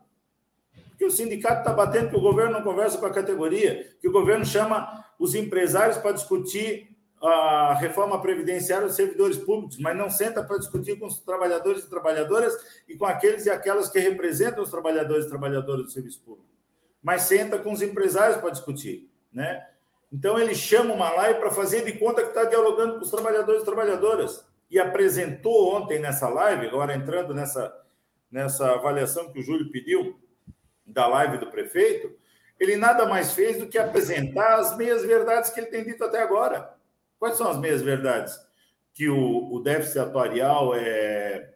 Porque 0.90 1.06
o 1.06 1.12
sindicato 1.12 1.60
está 1.60 1.74
batendo 1.74 2.10
que 2.10 2.16
o 2.16 2.22
governo 2.22 2.54
não 2.54 2.62
conversa 2.62 3.00
com 3.00 3.06
a 3.08 3.14
categoria, 3.14 3.96
que 4.00 4.08
o 4.08 4.12
governo 4.12 4.46
chama 4.46 5.04
os 5.18 5.34
empresários 5.34 5.98
para 5.98 6.12
discutir 6.12 6.93
a 7.24 7.74
reforma 7.76 8.22
previdenciária 8.22 8.86
dos 8.86 8.98
servidores 8.98 9.38
públicos, 9.38 9.78
mas 9.80 9.96
não 9.96 10.10
senta 10.10 10.44
para 10.44 10.58
discutir 10.58 11.00
com 11.00 11.06
os 11.06 11.20
trabalhadores 11.20 11.84
e 11.84 11.90
trabalhadoras 11.90 12.54
e 12.88 12.98
com 12.98 13.06
aqueles 13.06 13.46
e 13.46 13.50
aquelas 13.50 13.90
que 13.90 13.98
representam 13.98 14.62
os 14.62 14.70
trabalhadores 14.70 15.26
e 15.26 15.30
trabalhadoras 15.30 15.86
do 15.86 15.92
serviço 15.92 16.22
público. 16.22 16.50
Mas 17.02 17.24
senta 17.24 17.58
com 17.58 17.72
os 17.72 17.82
empresários 17.82 18.38
para 18.38 18.50
discutir, 18.50 19.10
né? 19.32 19.66
Então, 20.12 20.38
ele 20.38 20.54
chama 20.54 20.94
uma 20.94 21.10
live 21.12 21.40
para 21.40 21.50
fazer 21.50 21.84
de 21.84 21.94
conta 21.94 22.22
que 22.22 22.28
está 22.28 22.44
dialogando 22.44 22.96
com 22.96 23.02
os 23.02 23.10
trabalhadores 23.10 23.64
e 23.64 23.66
trabalhadoras. 23.66 24.46
E 24.70 24.78
apresentou 24.78 25.76
ontem 25.76 26.00
nessa 26.00 26.30
live, 26.30 26.68
agora 26.68 26.94
entrando 26.94 27.34
nessa, 27.34 27.74
nessa 28.30 28.74
avaliação 28.74 29.32
que 29.32 29.40
o 29.40 29.42
Júlio 29.42 29.72
pediu, 29.72 30.20
da 30.86 31.08
live 31.08 31.40
do 31.40 31.50
prefeito, 31.50 32.16
ele 32.60 32.76
nada 32.76 33.08
mais 33.08 33.34
fez 33.34 33.58
do 33.58 33.68
que 33.68 33.78
apresentar 33.78 34.60
as 34.60 34.78
meias 34.78 35.04
verdades 35.04 35.50
que 35.50 35.60
ele 35.60 35.68
tem 35.68 35.84
dito 35.84 36.04
até 36.04 36.22
agora. 36.22 36.74
Quais 37.24 37.38
são 37.38 37.50
as 37.50 37.58
meias 37.58 37.82
verdades? 37.82 38.38
Que 38.94 39.08
o, 39.08 39.54
o 39.54 39.62
déficit 39.62 40.00
atuarial 40.00 40.76
é, 40.76 41.54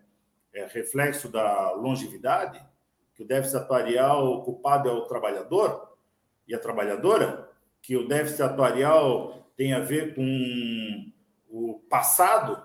é 0.53 0.65
reflexo 0.65 1.27
da 1.27 1.73
longevidade, 1.73 2.65
que 3.13 3.21
o 3.21 3.27
déficit 3.27 3.57
atuarial 3.57 4.43
culpado 4.43 4.87
é 4.87 4.93
o 4.93 5.01
trabalhador 5.01 5.89
e 6.47 6.55
a 6.55 6.57
trabalhadora, 6.57 7.49
que 7.81 7.97
o 7.97 8.07
déficit 8.07 8.43
atuarial 8.43 9.45
tem 9.57 9.73
a 9.73 9.81
ver 9.81 10.15
com 10.15 11.11
o 11.49 11.81
passado. 11.89 12.63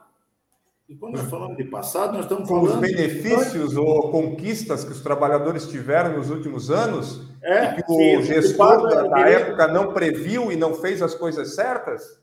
E 0.88 0.94
quando 0.94 1.16
nós 1.16 1.28
falamos 1.28 1.56
de 1.56 1.64
passado, 1.64 2.12
nós 2.12 2.22
estamos 2.22 2.48
falando. 2.48 2.66
Os 2.68 2.76
benefícios 2.76 3.76
ou 3.76 4.12
conquistas 4.12 4.84
que 4.84 4.92
os 4.92 5.00
trabalhadores 5.00 5.66
tiveram 5.66 6.16
nos 6.16 6.30
últimos 6.30 6.70
anos 6.70 7.28
é, 7.42 7.64
e 7.64 7.82
que 7.82 7.92
sim, 7.92 8.16
o 8.18 8.22
gestor 8.22 8.88
da, 8.88 9.08
da 9.08 9.28
época 9.28 9.66
não 9.66 9.92
previu 9.92 10.52
e 10.52 10.56
não 10.56 10.74
fez 10.74 11.02
as 11.02 11.16
coisas 11.16 11.56
certas? 11.56 12.21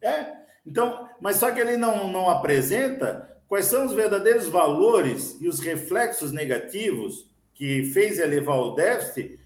É, 0.00 0.36
então, 0.66 1.08
mas 1.20 1.36
só 1.36 1.50
que 1.50 1.60
ele 1.60 1.76
não, 1.76 2.10
não 2.12 2.28
apresenta 2.28 3.28
quais 3.48 3.66
são 3.66 3.86
os 3.86 3.92
verdadeiros 3.92 4.46
valores 4.46 5.36
e 5.40 5.48
os 5.48 5.60
reflexos 5.60 6.32
negativos 6.32 7.28
que 7.54 7.84
fez 7.84 8.18
elevar 8.18 8.58
o 8.58 8.74
déficit 8.74 9.40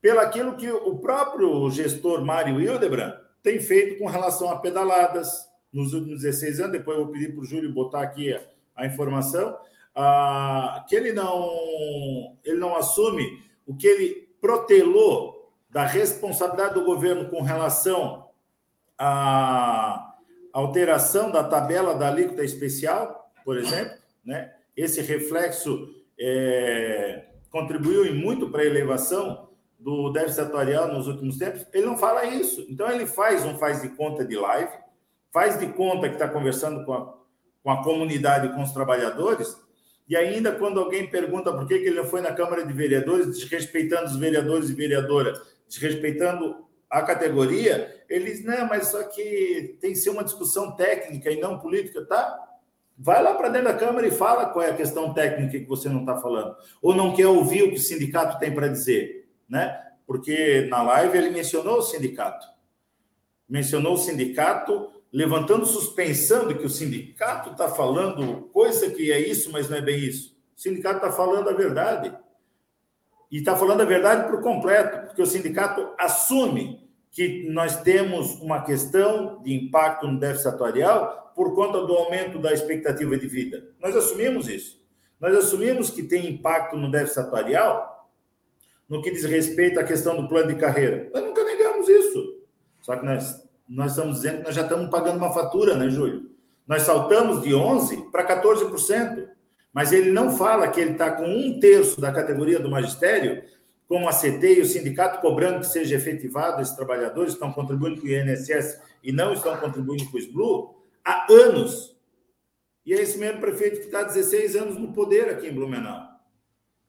pelo 0.00 0.20
aquilo 0.20 0.56
que 0.56 0.70
o 0.70 0.96
próprio 0.98 1.68
gestor 1.70 2.24
Mário 2.24 2.60
Hildebrand 2.60 3.14
tem 3.42 3.58
feito 3.60 3.98
com 3.98 4.06
relação 4.06 4.50
a 4.50 4.58
pedaladas 4.58 5.48
nos 5.72 5.92
últimos 5.92 6.22
16 6.22 6.60
anos. 6.60 6.72
Depois 6.72 6.98
eu 6.98 7.04
vou 7.04 7.12
pedir 7.12 7.32
para 7.32 7.40
o 7.40 7.44
Júlio 7.44 7.72
botar 7.72 8.02
aqui 8.02 8.32
a, 8.32 8.40
a 8.76 8.86
informação. 8.86 9.56
Ah, 9.94 10.84
que 10.88 10.94
ele 10.94 11.12
não, 11.12 12.36
ele 12.44 12.58
não 12.58 12.76
assume 12.76 13.42
o 13.66 13.74
que 13.74 13.86
ele 13.86 14.28
protelou 14.40 15.52
da 15.68 15.84
responsabilidade 15.84 16.74
do 16.74 16.84
governo 16.84 17.28
com 17.28 17.42
relação 17.42 18.27
à 18.98 20.14
alteração 20.52 21.30
da 21.30 21.44
tabela 21.44 21.94
da 21.94 22.08
alíquota 22.08 22.44
especial, 22.44 23.30
por 23.44 23.56
exemplo, 23.56 23.96
né? 24.24 24.52
Esse 24.76 25.00
reflexo 25.00 25.88
é, 26.18 27.26
contribuiu 27.50 28.04
em 28.04 28.14
muito 28.14 28.50
para 28.50 28.62
a 28.62 28.66
elevação 28.66 29.48
do 29.78 30.10
déficit 30.10 30.40
atuarial 30.40 30.92
nos 30.92 31.06
últimos 31.06 31.38
tempos, 31.38 31.64
ele 31.72 31.86
não 31.86 31.96
fala 31.96 32.24
isso. 32.26 32.66
Então, 32.68 32.90
ele 32.90 33.06
faz 33.06 33.44
um 33.44 33.56
faz 33.56 33.80
de 33.80 33.90
conta 33.90 34.24
de 34.24 34.36
live, 34.36 34.72
faz 35.32 35.58
de 35.58 35.66
conta 35.68 36.08
que 36.08 36.14
está 36.14 36.28
conversando 36.28 36.84
com 36.84 36.92
a, 36.92 37.14
com 37.62 37.70
a 37.70 37.82
comunidade, 37.82 38.52
com 38.54 38.62
os 38.62 38.72
trabalhadores, 38.72 39.56
e 40.08 40.16
ainda 40.16 40.52
quando 40.52 40.80
alguém 40.80 41.08
pergunta 41.08 41.52
por 41.52 41.66
que, 41.66 41.78
que 41.78 41.86
ele 41.86 41.96
não 41.96 42.06
foi 42.06 42.20
na 42.20 42.32
Câmara 42.32 42.66
de 42.66 42.72
Vereadores, 42.72 43.26
desrespeitando 43.26 44.06
os 44.06 44.16
vereadores 44.16 44.70
e 44.70 44.74
vereadoras, 44.74 45.40
desrespeitando 45.68 46.67
a 46.90 47.02
categoria, 47.02 48.04
ele 48.08 48.30
diz, 48.30 48.44
não, 48.44 48.66
mas 48.66 48.88
só 48.88 49.02
que 49.04 49.76
tem 49.80 49.92
que 49.92 49.98
ser 49.98 50.10
uma 50.10 50.24
discussão 50.24 50.74
técnica 50.74 51.30
e 51.30 51.40
não 51.40 51.58
política, 51.58 52.04
tá? 52.06 52.44
Vai 52.96 53.22
lá 53.22 53.34
para 53.34 53.48
dentro 53.48 53.68
da 53.68 53.78
Câmara 53.78 54.06
e 54.06 54.10
fala 54.10 54.46
qual 54.46 54.64
é 54.64 54.70
a 54.70 54.76
questão 54.76 55.14
técnica 55.14 55.58
que 55.58 55.68
você 55.68 55.88
não 55.88 56.00
está 56.00 56.16
falando. 56.16 56.56
Ou 56.82 56.94
não 56.94 57.14
quer 57.14 57.26
ouvir 57.26 57.62
o 57.62 57.70
que 57.70 57.76
o 57.76 57.80
sindicato 57.80 58.38
tem 58.38 58.52
para 58.52 58.68
dizer 58.68 59.18
né? 59.48 59.82
Porque 60.06 60.66
na 60.68 60.82
live 60.82 61.16
ele 61.16 61.30
mencionou 61.30 61.78
o 61.78 61.82
sindicato. 61.82 62.46
Mencionou 63.48 63.94
o 63.94 63.98
sindicato, 63.98 64.90
levantando 65.12 65.64
suspensão 65.64 66.46
de 66.46 66.54
que 66.54 66.66
o 66.66 66.70
sindicato 66.70 67.50
está 67.50 67.68
falando 67.68 68.48
coisa 68.52 68.90
que 68.90 69.10
é 69.10 69.18
isso, 69.18 69.50
mas 69.50 69.68
não 69.68 69.78
é 69.78 69.80
bem 69.80 69.98
isso. 69.98 70.36
O 70.56 70.60
sindicato 70.60 70.96
está 70.96 71.12
falando 71.12 71.48
a 71.48 71.54
verdade. 71.54 72.14
E 73.30 73.38
está 73.38 73.56
falando 73.56 73.82
a 73.82 73.84
verdade 73.84 74.30
por 74.30 74.40
completo, 74.40 75.06
porque 75.06 75.22
o 75.22 75.26
sindicato 75.26 75.92
assume 75.98 76.88
que 77.10 77.48
nós 77.50 77.80
temos 77.82 78.40
uma 78.40 78.62
questão 78.62 79.42
de 79.42 79.52
impacto 79.54 80.06
no 80.06 80.18
déficit 80.18 80.48
atuarial 80.48 81.32
por 81.34 81.54
conta 81.54 81.84
do 81.86 81.94
aumento 81.94 82.38
da 82.38 82.52
expectativa 82.52 83.16
de 83.16 83.26
vida. 83.26 83.68
Nós 83.80 83.94
assumimos 83.94 84.48
isso. 84.48 84.78
Nós 85.20 85.36
assumimos 85.36 85.90
que 85.90 86.02
tem 86.02 86.28
impacto 86.28 86.76
no 86.76 86.90
déficit 86.90 87.20
atuarial 87.20 88.08
no 88.88 89.02
que 89.02 89.10
diz 89.10 89.24
respeito 89.24 89.78
à 89.78 89.84
questão 89.84 90.16
do 90.16 90.28
plano 90.28 90.48
de 90.48 90.58
carreira. 90.58 91.10
Nós 91.12 91.22
nunca 91.22 91.44
negamos 91.44 91.88
isso. 91.88 92.38
Só 92.80 92.96
que 92.96 93.04
nós, 93.04 93.46
nós 93.68 93.90
estamos 93.92 94.16
dizendo 94.16 94.38
que 94.38 94.44
nós 94.44 94.54
já 94.54 94.62
estamos 94.62 94.88
pagando 94.88 95.18
uma 95.18 95.32
fatura, 95.32 95.76
né, 95.76 95.90
Júlio? 95.90 96.30
Nós 96.66 96.82
saltamos 96.82 97.42
de 97.42 97.50
11% 97.50 98.10
para 98.10 98.42
14%. 98.42 99.28
Mas 99.72 99.92
ele 99.92 100.10
não 100.10 100.36
fala 100.36 100.68
que 100.68 100.80
ele 100.80 100.92
está 100.92 101.10
com 101.10 101.26
um 101.26 101.60
terço 101.60 102.00
da 102.00 102.12
categoria 102.12 102.58
do 102.58 102.70
magistério, 102.70 103.42
como 103.86 104.08
a 104.08 104.12
CT 104.12 104.58
e 104.58 104.60
o 104.60 104.66
sindicato 104.66 105.20
cobrando 105.20 105.60
que 105.60 105.66
seja 105.66 105.96
efetivado, 105.96 106.60
esses 106.60 106.74
trabalhadores 106.74 107.32
estão 107.32 107.52
contribuindo 107.52 108.00
com 108.00 108.06
o 108.06 108.10
INSS 108.10 108.80
e 109.02 109.12
não 109.12 109.32
estão 109.32 109.56
contribuindo 109.56 110.10
com 110.10 110.16
o 110.16 110.20
SBLU 110.20 110.74
há 111.04 111.26
anos. 111.32 111.96
E 112.84 112.92
é 112.92 113.00
esse 113.00 113.18
mesmo 113.18 113.40
prefeito 113.40 113.80
que 113.80 113.86
está 113.86 114.00
há 114.00 114.04
16 114.04 114.56
anos 114.56 114.78
no 114.78 114.92
poder 114.92 115.28
aqui 115.30 115.48
em 115.48 115.54
Blumenau. 115.54 116.08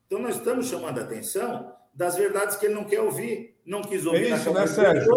Então, 0.05 0.19
nós 0.19 0.36
estamos 0.36 0.67
chamando 0.67 1.00
a 1.00 1.03
atenção 1.03 1.71
das 1.93 2.15
verdades 2.15 2.55
que 2.55 2.65
ele 2.65 2.75
não 2.75 2.83
quer 2.83 3.01
ouvir, 3.01 3.57
não 3.65 3.81
quis 3.81 4.05
ouvir. 4.05 4.31
É 4.31 4.36
isso, 4.36 4.53
né, 4.53 4.65
Sérgio? 4.65 5.13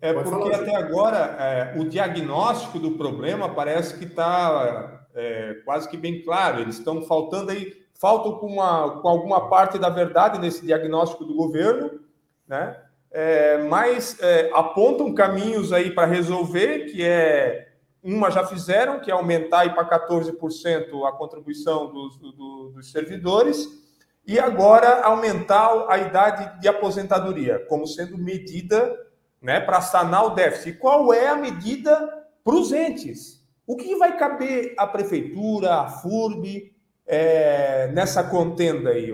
É 0.00 0.12
Pode 0.12 0.28
porque 0.28 0.50
falar, 0.50 0.62
até 0.62 0.76
agora 0.76 1.16
é, 1.40 1.80
o 1.80 1.88
diagnóstico 1.88 2.78
do 2.78 2.92
problema 2.92 3.54
parece 3.54 3.96
que 3.96 4.04
está 4.04 4.93
é, 5.14 5.54
quase 5.64 5.88
que 5.88 5.96
bem 5.96 6.22
claro. 6.22 6.60
Eles 6.60 6.78
estão 6.78 7.02
faltando 7.02 7.50
aí, 7.50 7.74
faltam 7.94 8.32
com, 8.38 8.46
uma, 8.46 9.00
com 9.00 9.08
alguma 9.08 9.48
parte 9.48 9.78
da 9.78 9.88
verdade 9.88 10.38
nesse 10.38 10.64
diagnóstico 10.64 11.24
do 11.24 11.34
governo, 11.34 12.00
né? 12.46 12.80
É, 13.10 13.58
mas 13.58 14.20
é, 14.20 14.50
apontam 14.52 15.14
caminhos 15.14 15.72
aí 15.72 15.92
para 15.92 16.04
resolver, 16.04 16.86
que 16.86 17.04
é 17.04 17.68
uma 18.02 18.28
já 18.28 18.44
fizeram, 18.44 19.00
que 19.00 19.10
é 19.10 19.14
aumentar 19.14 19.72
para 19.72 20.08
14% 20.08 21.08
a 21.08 21.12
contribuição 21.12 21.92
dos, 21.92 22.18
do, 22.18 22.70
dos 22.70 22.90
servidores, 22.90 23.68
e 24.26 24.38
agora 24.38 25.02
aumentar 25.02 25.86
a 25.88 25.96
idade 25.96 26.60
de 26.60 26.66
aposentadoria, 26.66 27.64
como 27.68 27.86
sendo 27.86 28.18
medida 28.18 28.98
né, 29.40 29.60
para 29.60 29.80
sanar 29.80 30.26
o 30.26 30.30
déficit. 30.30 30.70
E 30.70 30.78
qual 30.78 31.12
é 31.12 31.28
a 31.28 31.36
medida 31.36 32.26
para 32.42 32.54
os 32.54 32.72
entes? 32.72 33.33
O 33.66 33.76
que 33.76 33.96
vai 33.96 34.16
caber 34.16 34.74
à 34.76 34.86
prefeitura, 34.86 35.80
à 35.80 35.88
FURB, 35.88 36.74
é, 37.06 37.88
nessa 37.88 38.22
contenda 38.22 38.90
aí? 38.90 39.10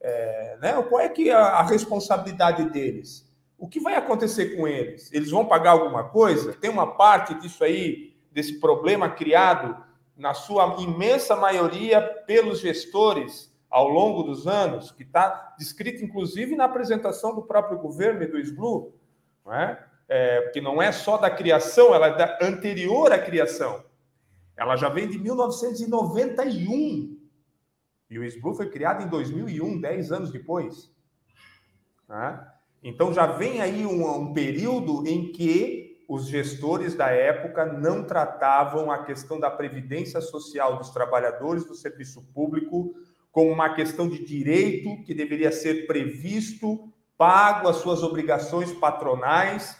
É, 0.00 0.56
né? 0.60 0.82
Qual 0.88 1.00
é 1.00 1.08
que 1.08 1.28
é 1.28 1.34
a 1.34 1.62
responsabilidade 1.62 2.64
deles? 2.70 3.28
O 3.58 3.68
que 3.68 3.78
vai 3.78 3.94
acontecer 3.94 4.56
com 4.56 4.66
eles? 4.66 5.12
Eles 5.12 5.30
vão 5.30 5.44
pagar 5.44 5.72
alguma 5.72 6.04
coisa? 6.04 6.54
Tem 6.54 6.70
uma 6.70 6.96
parte 6.96 7.34
disso 7.34 7.62
aí 7.62 8.16
desse 8.32 8.58
problema 8.58 9.10
criado, 9.10 9.76
na 10.16 10.32
sua 10.32 10.76
imensa 10.80 11.36
maioria, 11.36 12.00
pelos 12.26 12.60
gestores 12.60 13.50
ao 13.68 13.88
longo 13.88 14.22
dos 14.22 14.46
anos, 14.46 14.90
que 14.90 15.02
está 15.02 15.54
descrito 15.58 16.04
inclusive 16.04 16.56
na 16.56 16.64
apresentação 16.64 17.34
do 17.34 17.42
próprio 17.42 17.78
governo 17.78 18.22
e 18.22 18.26
do 18.26 18.38
SBLU, 18.38 18.94
não 19.44 19.54
é? 19.54 19.84
É, 20.08 20.40
porque 20.40 20.60
não 20.60 20.82
é 20.82 20.90
só 20.90 21.16
da 21.16 21.30
criação, 21.30 21.94
ela 21.94 22.08
é 22.08 22.16
da 22.16 22.38
anterior 22.42 23.12
à 23.12 23.18
criação. 23.18 23.84
Ela 24.60 24.76
já 24.76 24.88
vem 24.90 25.08
de 25.08 25.18
1991. 25.18 27.18
E 28.10 28.18
o 28.18 28.24
SBLU 28.24 28.54
foi 28.54 28.68
criado 28.68 29.02
em 29.02 29.08
2001, 29.08 29.80
10 29.80 30.12
anos 30.12 30.30
depois. 30.30 30.92
É? 32.10 32.38
Então 32.82 33.10
já 33.10 33.26
vem 33.26 33.62
aí 33.62 33.86
um, 33.86 34.06
um 34.06 34.34
período 34.34 35.06
em 35.06 35.32
que 35.32 36.04
os 36.06 36.26
gestores 36.26 36.94
da 36.94 37.08
época 37.08 37.64
não 37.64 38.04
tratavam 38.04 38.90
a 38.90 39.02
questão 39.02 39.40
da 39.40 39.50
previdência 39.50 40.20
social 40.20 40.76
dos 40.76 40.90
trabalhadores 40.90 41.64
do 41.64 41.74
serviço 41.74 42.22
público 42.34 42.94
como 43.32 43.50
uma 43.50 43.74
questão 43.74 44.08
de 44.08 44.22
direito 44.22 45.02
que 45.04 45.14
deveria 45.14 45.52
ser 45.52 45.86
previsto, 45.86 46.92
pago 47.16 47.66
as 47.66 47.76
suas 47.76 48.02
obrigações 48.02 48.70
patronais, 48.72 49.79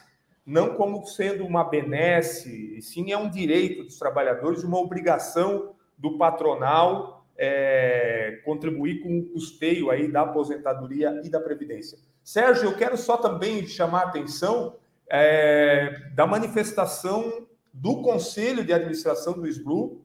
não 0.51 0.75
como 0.75 1.07
sendo 1.07 1.47
uma 1.47 1.63
benesse, 1.63 2.83
sim 2.83 3.13
é 3.13 3.17
um 3.17 3.31
direito 3.31 3.85
dos 3.85 3.97
trabalhadores, 4.01 4.65
uma 4.65 4.81
obrigação 4.81 5.77
do 5.97 6.19
patronal 6.19 7.25
é, 7.39 8.41
contribuir 8.45 9.01
com 9.01 9.21
o 9.21 9.27
custeio 9.27 9.91
aí 9.91 10.11
da 10.11 10.23
aposentadoria 10.23 11.21
e 11.25 11.31
da 11.31 11.39
previdência. 11.39 11.99
Sérgio, 12.25 12.65
eu 12.65 12.77
quero 12.77 12.97
só 12.97 13.17
também 13.17 13.65
chamar 13.65 14.01
a 14.01 14.09
atenção 14.09 14.75
é, 15.09 16.11
da 16.15 16.27
manifestação 16.27 17.47
do 17.73 18.03
Conselho 18.03 18.65
de 18.65 18.73
Administração 18.73 19.35
do 19.35 19.47
SBLU, 19.47 20.03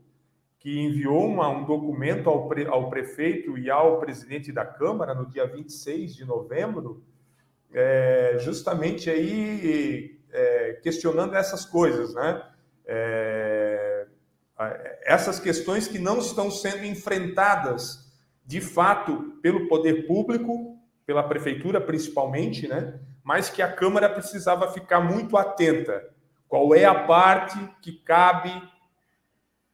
que 0.60 0.80
enviou 0.80 1.25
uma, 1.25 1.50
um 1.50 1.66
documento 1.66 2.30
ao, 2.30 2.48
pre, 2.48 2.68
ao, 2.68 2.88
prefeito 2.92 3.58
e 3.58 3.72
ao 3.72 4.00
presidente 4.00 4.51
da 4.51 4.64
Câmara 4.64 5.16
no 5.16 5.25
dia 5.25 5.48
26 5.48 6.16
de 6.16 6.24
novembro, 6.24 7.03
é, 7.74 8.38
justamente 8.40 9.10
aí 9.10 10.15
é, 10.31 10.79
questionando 10.81 11.35
essas 11.35 11.66
coisas, 11.66 12.14
né? 12.14 12.44
É, 12.85 14.07
essas 15.03 15.40
questões 15.40 15.88
que 15.88 16.00
não 16.00 16.20
estão 16.20 16.50
sendo 16.50 16.85
enfrentadas 16.85 18.05
de 18.46 18.61
fato 18.61 19.38
pelo 19.42 19.68
poder 19.68 20.07
público, 20.07 20.77
pela 21.05 21.24
prefeitura 21.24 21.81
principalmente, 21.81 22.68
né? 22.68 23.00
mas 23.24 23.50
que 23.50 23.61
a 23.61 23.72
Câmara 23.72 24.07
precisava 24.07 24.72
ficar 24.72 25.01
muito 25.01 25.35
atenta. 25.35 26.07
Qual 26.48 26.74
é 26.74 26.85
a 26.85 26.94
parte 26.94 27.57
que 27.81 27.92
cabe 27.92 28.51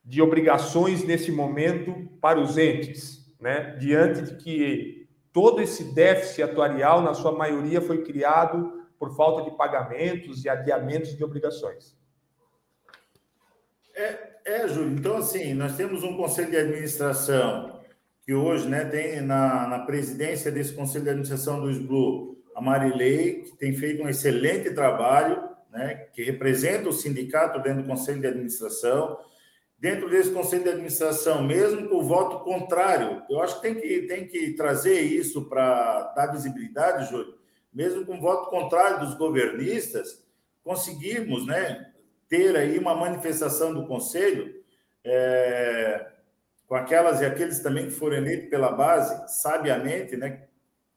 de 0.04 0.22
obrigações 0.22 1.04
nesse 1.04 1.32
momento 1.32 2.10
para 2.20 2.40
os 2.40 2.58
entes, 2.58 3.36
né? 3.40 3.76
diante 3.80 4.22
de 4.24 4.36
que 4.36 5.08
todo 5.32 5.62
esse 5.62 5.94
déficit 5.94 6.44
atuarial, 6.44 7.02
na 7.02 7.14
sua 7.14 7.32
maioria, 7.34 7.82
foi 7.82 8.04
criado 8.04 8.81
por 9.02 9.16
falta 9.16 9.50
de 9.50 9.58
pagamentos 9.58 10.46
e 10.46 10.50
adiamentos 10.50 11.18
de 11.18 11.24
obrigações. 11.24 11.98
É, 13.96 14.30
é 14.46 14.68
Júlio. 14.68 14.92
Então, 14.92 15.18
assim, 15.18 15.56
nós 15.56 15.76
temos 15.76 16.04
um 16.04 16.16
conselho 16.16 16.52
de 16.52 16.58
administração 16.58 17.82
que 18.24 18.32
hoje 18.32 18.70
né, 18.70 18.86
tem 18.86 19.20
na, 19.22 19.68
na 19.68 19.80
presidência 19.80 20.52
desse 20.52 20.74
conselho 20.74 21.04
de 21.04 21.10
administração 21.10 21.60
do 21.60 21.72
SBLU 21.72 22.44
a 22.54 22.62
Marilei, 22.62 23.42
que 23.42 23.58
tem 23.58 23.74
feito 23.74 24.04
um 24.04 24.08
excelente 24.08 24.70
trabalho, 24.70 25.50
né, 25.72 26.06
que 26.14 26.22
representa 26.22 26.88
o 26.88 26.94
sindicato 26.94 27.60
dentro 27.60 27.82
do 27.82 27.88
conselho 27.88 28.22
de 28.22 28.28
administração. 28.28 29.18
Dentro 29.80 30.12
desse 30.12 30.30
conselho 30.30 30.62
de 30.62 30.70
administração, 30.70 31.44
mesmo 31.44 31.90
com 31.90 31.96
o 31.96 32.04
voto 32.04 32.44
contrário, 32.44 33.24
eu 33.28 33.42
acho 33.42 33.56
que 33.56 33.62
tem 33.64 33.74
que, 33.74 34.02
tem 34.04 34.28
que 34.28 34.54
trazer 34.54 35.02
isso 35.02 35.50
para 35.50 36.14
dar 36.16 36.28
visibilidade, 36.28 37.10
Júlio. 37.10 37.41
Mesmo 37.74 38.06
com 38.06 38.20
voto 38.20 38.50
contrário 38.50 39.06
dos 39.06 39.16
governistas, 39.16 40.24
conseguimos 40.64 41.46
né, 41.46 41.92
ter 42.28 42.56
aí 42.56 42.78
uma 42.78 42.96
manifestação 42.96 43.74
do 43.74 43.88
conselho. 43.88 44.62
É, 45.04 46.08
com 46.72 46.76
aquelas 46.76 47.20
e 47.20 47.26
aqueles 47.26 47.60
também 47.60 47.88
que 47.88 47.92
foram 47.92 48.16
eleitos 48.16 48.50
pela 48.50 48.72
base, 48.72 49.42
sabiamente, 49.42 50.16
né, 50.16 50.44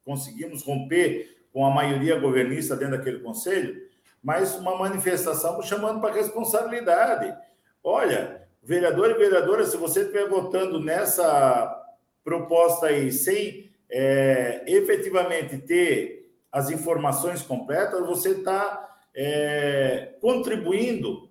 conseguimos 0.05 0.63
romper 0.63 1.37
com 1.51 1.65
a 1.65 1.69
maioria 1.69 2.17
governista 2.17 2.77
dentro 2.77 2.97
daquele 2.97 3.19
conselho, 3.19 3.81
mas 4.23 4.55
uma 4.55 4.77
manifestação 4.77 5.61
chamando 5.61 5.99
para 5.99 6.13
responsabilidade. 6.15 7.37
Olha, 7.83 8.47
vereador 8.63 9.11
e 9.11 9.15
vereadora, 9.15 9.65
se 9.65 9.75
você 9.75 10.01
estiver 10.01 10.29
votando 10.29 10.79
nessa 10.79 11.85
proposta 12.23 12.87
aí 12.87 13.11
sem 13.11 13.69
é, 13.89 14.63
efetivamente 14.67 15.57
ter 15.57 16.24
as 16.55 16.69
informações 16.69 17.41
completas, 17.41 18.07
você 18.07 18.29
está 18.29 18.97
é, 19.13 20.15
contribuindo 20.21 21.29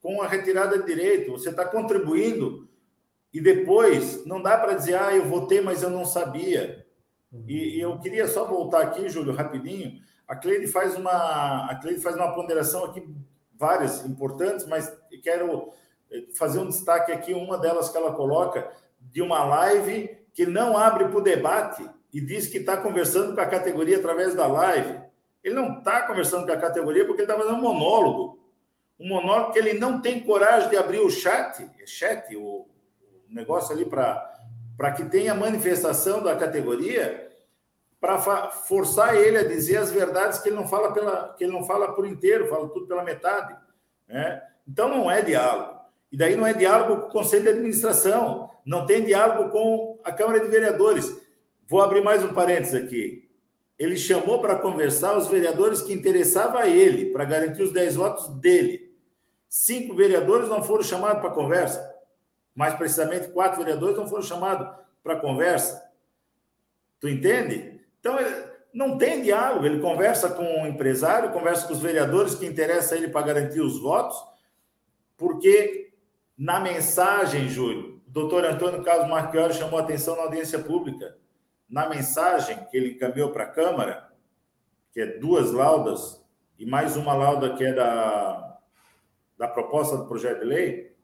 com 0.00 0.22
a 0.22 0.26
retirada 0.26 0.78
de 0.78 0.86
direito, 0.86 1.32
você 1.32 1.50
está 1.50 1.66
contribuindo 1.66 2.66
e 3.30 3.42
depois 3.42 4.24
não 4.24 4.40
dá 4.40 4.56
para 4.56 4.72
dizer, 4.72 4.94
ah, 4.94 5.14
eu 5.14 5.26
votei, 5.26 5.60
mas 5.60 5.82
eu 5.82 5.90
não 5.90 6.06
sabia. 6.06 6.86
E, 7.46 7.76
e, 7.76 7.80
eu 7.82 7.98
queria 7.98 8.26
só 8.26 8.46
voltar 8.46 8.80
aqui, 8.80 9.06
Júlio, 9.06 9.34
rapidinho. 9.34 10.00
A 10.26 10.34
Cleide 10.34 10.66
faz 10.66 10.96
uma, 10.96 11.70
a 11.70 11.74
Cleide 11.74 12.00
faz 12.00 12.16
uma 12.16 12.34
ponderação 12.34 12.86
aqui, 12.86 13.06
várias 13.54 14.02
importantes, 14.06 14.66
mas 14.66 14.90
quero 15.22 15.72
eh, 16.10 16.24
fazer 16.38 16.60
um 16.60 16.68
destaque 16.68 17.12
aqui, 17.12 17.34
uma 17.34 17.58
delas 17.58 17.90
que 17.90 17.98
ela 17.98 18.14
coloca, 18.14 18.66
de 18.98 19.20
uma 19.20 19.44
live 19.44 20.08
que 20.32 20.46
não 20.46 20.78
abre 20.78 21.04
para 21.04 21.18
o 21.18 21.22
debate 21.22 21.86
e 22.16 22.20
diz 22.22 22.46
que 22.46 22.56
está 22.56 22.78
conversando 22.78 23.34
com 23.34 23.40
a 23.42 23.46
categoria 23.46 23.98
através 23.98 24.34
da 24.34 24.46
live. 24.46 25.00
Ele 25.44 25.54
não 25.54 25.80
está 25.80 26.00
conversando 26.06 26.46
com 26.46 26.52
a 26.52 26.56
categoria 26.56 27.04
porque 27.04 27.20
ele 27.20 27.30
está 27.30 27.38
fazendo 27.38 27.58
um 27.58 27.60
monólogo. 27.60 28.38
Um 28.98 29.06
monólogo 29.06 29.52
que 29.52 29.58
ele 29.58 29.74
não 29.74 30.00
tem 30.00 30.20
coragem 30.20 30.70
de 30.70 30.78
abrir 30.78 31.00
o 31.00 31.10
chat, 31.10 31.62
é 31.78 31.84
chat, 31.84 32.34
o, 32.34 32.40
o 32.40 32.66
negócio 33.28 33.70
ali 33.74 33.84
para 33.84 34.92
que 34.96 35.04
tenha 35.04 35.34
manifestação 35.34 36.22
da 36.22 36.34
categoria, 36.34 37.30
para 38.00 38.18
forçar 38.50 39.14
ele 39.14 39.36
a 39.36 39.44
dizer 39.46 39.76
as 39.76 39.90
verdades 39.90 40.38
que 40.38 40.48
ele 40.48 40.56
não 40.56 40.66
fala 40.66 40.94
pela 40.94 41.34
que 41.36 41.44
ele 41.44 41.52
não 41.52 41.64
fala 41.64 41.92
por 41.92 42.06
inteiro, 42.06 42.48
fala 42.48 42.66
tudo 42.70 42.86
pela 42.86 43.04
metade, 43.04 43.54
né? 44.08 44.42
Então 44.66 44.88
não 44.88 45.10
é 45.10 45.20
diálogo. 45.20 45.80
E 46.10 46.16
daí 46.16 46.34
não 46.34 46.46
é 46.46 46.54
diálogo 46.54 47.02
com 47.02 47.08
o 47.08 47.10
conselho 47.10 47.42
de 47.42 47.50
administração, 47.50 48.48
não 48.64 48.86
tem 48.86 49.04
diálogo 49.04 49.50
com 49.50 50.00
a 50.02 50.10
Câmara 50.10 50.40
de 50.40 50.48
Vereadores. 50.48 51.25
Vou 51.68 51.82
abrir 51.82 52.02
mais 52.02 52.24
um 52.24 52.32
parênteses 52.32 52.74
aqui. 52.74 53.28
Ele 53.78 53.96
chamou 53.96 54.40
para 54.40 54.56
conversar 54.56 55.16
os 55.16 55.28
vereadores 55.28 55.82
que 55.82 55.92
interessavam 55.92 56.58
a 56.58 56.66
ele, 56.66 57.12
para 57.12 57.24
garantir 57.24 57.62
os 57.62 57.72
10 57.72 57.96
votos 57.96 58.28
dele. 58.40 58.94
Cinco 59.48 59.94
vereadores 59.94 60.48
não 60.48 60.62
foram 60.62 60.82
chamados 60.82 61.20
para 61.20 61.30
conversa 61.30 61.96
mais 62.56 62.74
precisamente 62.74 63.28
quatro 63.28 63.58
vereadores 63.58 63.98
não 63.98 64.08
foram 64.08 64.22
chamados 64.22 64.66
para 65.04 65.20
conversa. 65.20 65.92
Tu 66.98 67.06
entende? 67.06 67.78
Então, 68.00 68.16
não 68.72 68.96
tem 68.96 69.22
diálogo. 69.22 69.66
Ele 69.66 69.78
conversa 69.78 70.30
com 70.30 70.62
o 70.62 70.66
empresário, 70.66 71.32
conversa 71.32 71.66
com 71.66 71.74
os 71.74 71.80
vereadores 71.80 72.34
que 72.34 72.46
interessa 72.46 72.94
a 72.94 72.98
ele 72.98 73.08
para 73.08 73.26
garantir 73.26 73.60
os 73.60 73.78
votos, 73.78 74.16
porque 75.18 75.84
Na 76.38 76.60
mensagem, 76.60 77.48
Júlio, 77.48 78.02
o 78.06 78.10
doutor 78.10 78.44
Antônio 78.44 78.82
Carlos 78.82 79.08
Marchiori 79.08 79.54
chamou 79.54 79.78
a 79.78 79.82
atenção 79.82 80.14
na 80.16 80.24
audiência 80.24 80.58
pública. 80.58 81.16
Na 81.68 81.88
mensagem 81.88 82.64
que 82.70 82.76
ele 82.76 82.92
encaminhou 82.92 83.30
para 83.30 83.44
a 83.44 83.50
Câmara, 83.50 84.12
que 84.92 85.00
é 85.00 85.18
duas 85.18 85.52
laudas, 85.52 86.24
e 86.58 86.64
mais 86.64 86.96
uma 86.96 87.12
lauda 87.12 87.54
que 87.54 87.64
é 87.64 87.72
da, 87.72 88.58
da 89.36 89.48
proposta 89.48 89.96
do 89.96 90.06
projeto 90.06 90.40
de 90.40 90.46
lei, 90.46 90.96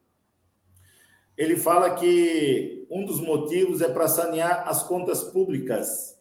ele 1.37 1.57
fala 1.57 1.95
que 1.95 2.87
um 2.89 3.05
dos 3.05 3.19
motivos 3.19 3.81
é 3.81 3.89
para 3.89 4.07
sanear 4.07 4.67
as 4.67 4.83
contas 4.83 5.23
públicas. 5.23 6.19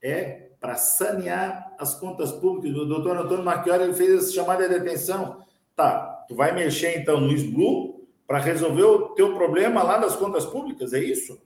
É 0.00 0.48
para 0.60 0.76
sanear 0.76 1.74
as 1.78 1.94
contas 1.94 2.32
públicas. 2.32 2.76
O 2.76 2.86
doutor 2.86 3.16
Antônio 3.16 3.44
Marchiori 3.44 3.84
ele 3.84 3.94
fez 3.94 4.10
essa 4.14 4.32
chamada 4.32 4.68
de 4.68 4.74
atenção. 4.74 5.44
Tá, 5.76 6.24
tu 6.28 6.34
vai 6.34 6.52
mexer 6.52 6.98
então 6.98 7.20
no 7.20 7.32
SBLU 7.32 8.08
para 8.26 8.38
resolver 8.38 8.82
o 8.82 9.08
teu 9.10 9.34
problema 9.34 9.82
lá 9.82 9.98
das 9.98 10.16
contas 10.16 10.44
públicas, 10.44 10.92
é 10.92 10.98
isso? 10.98 11.40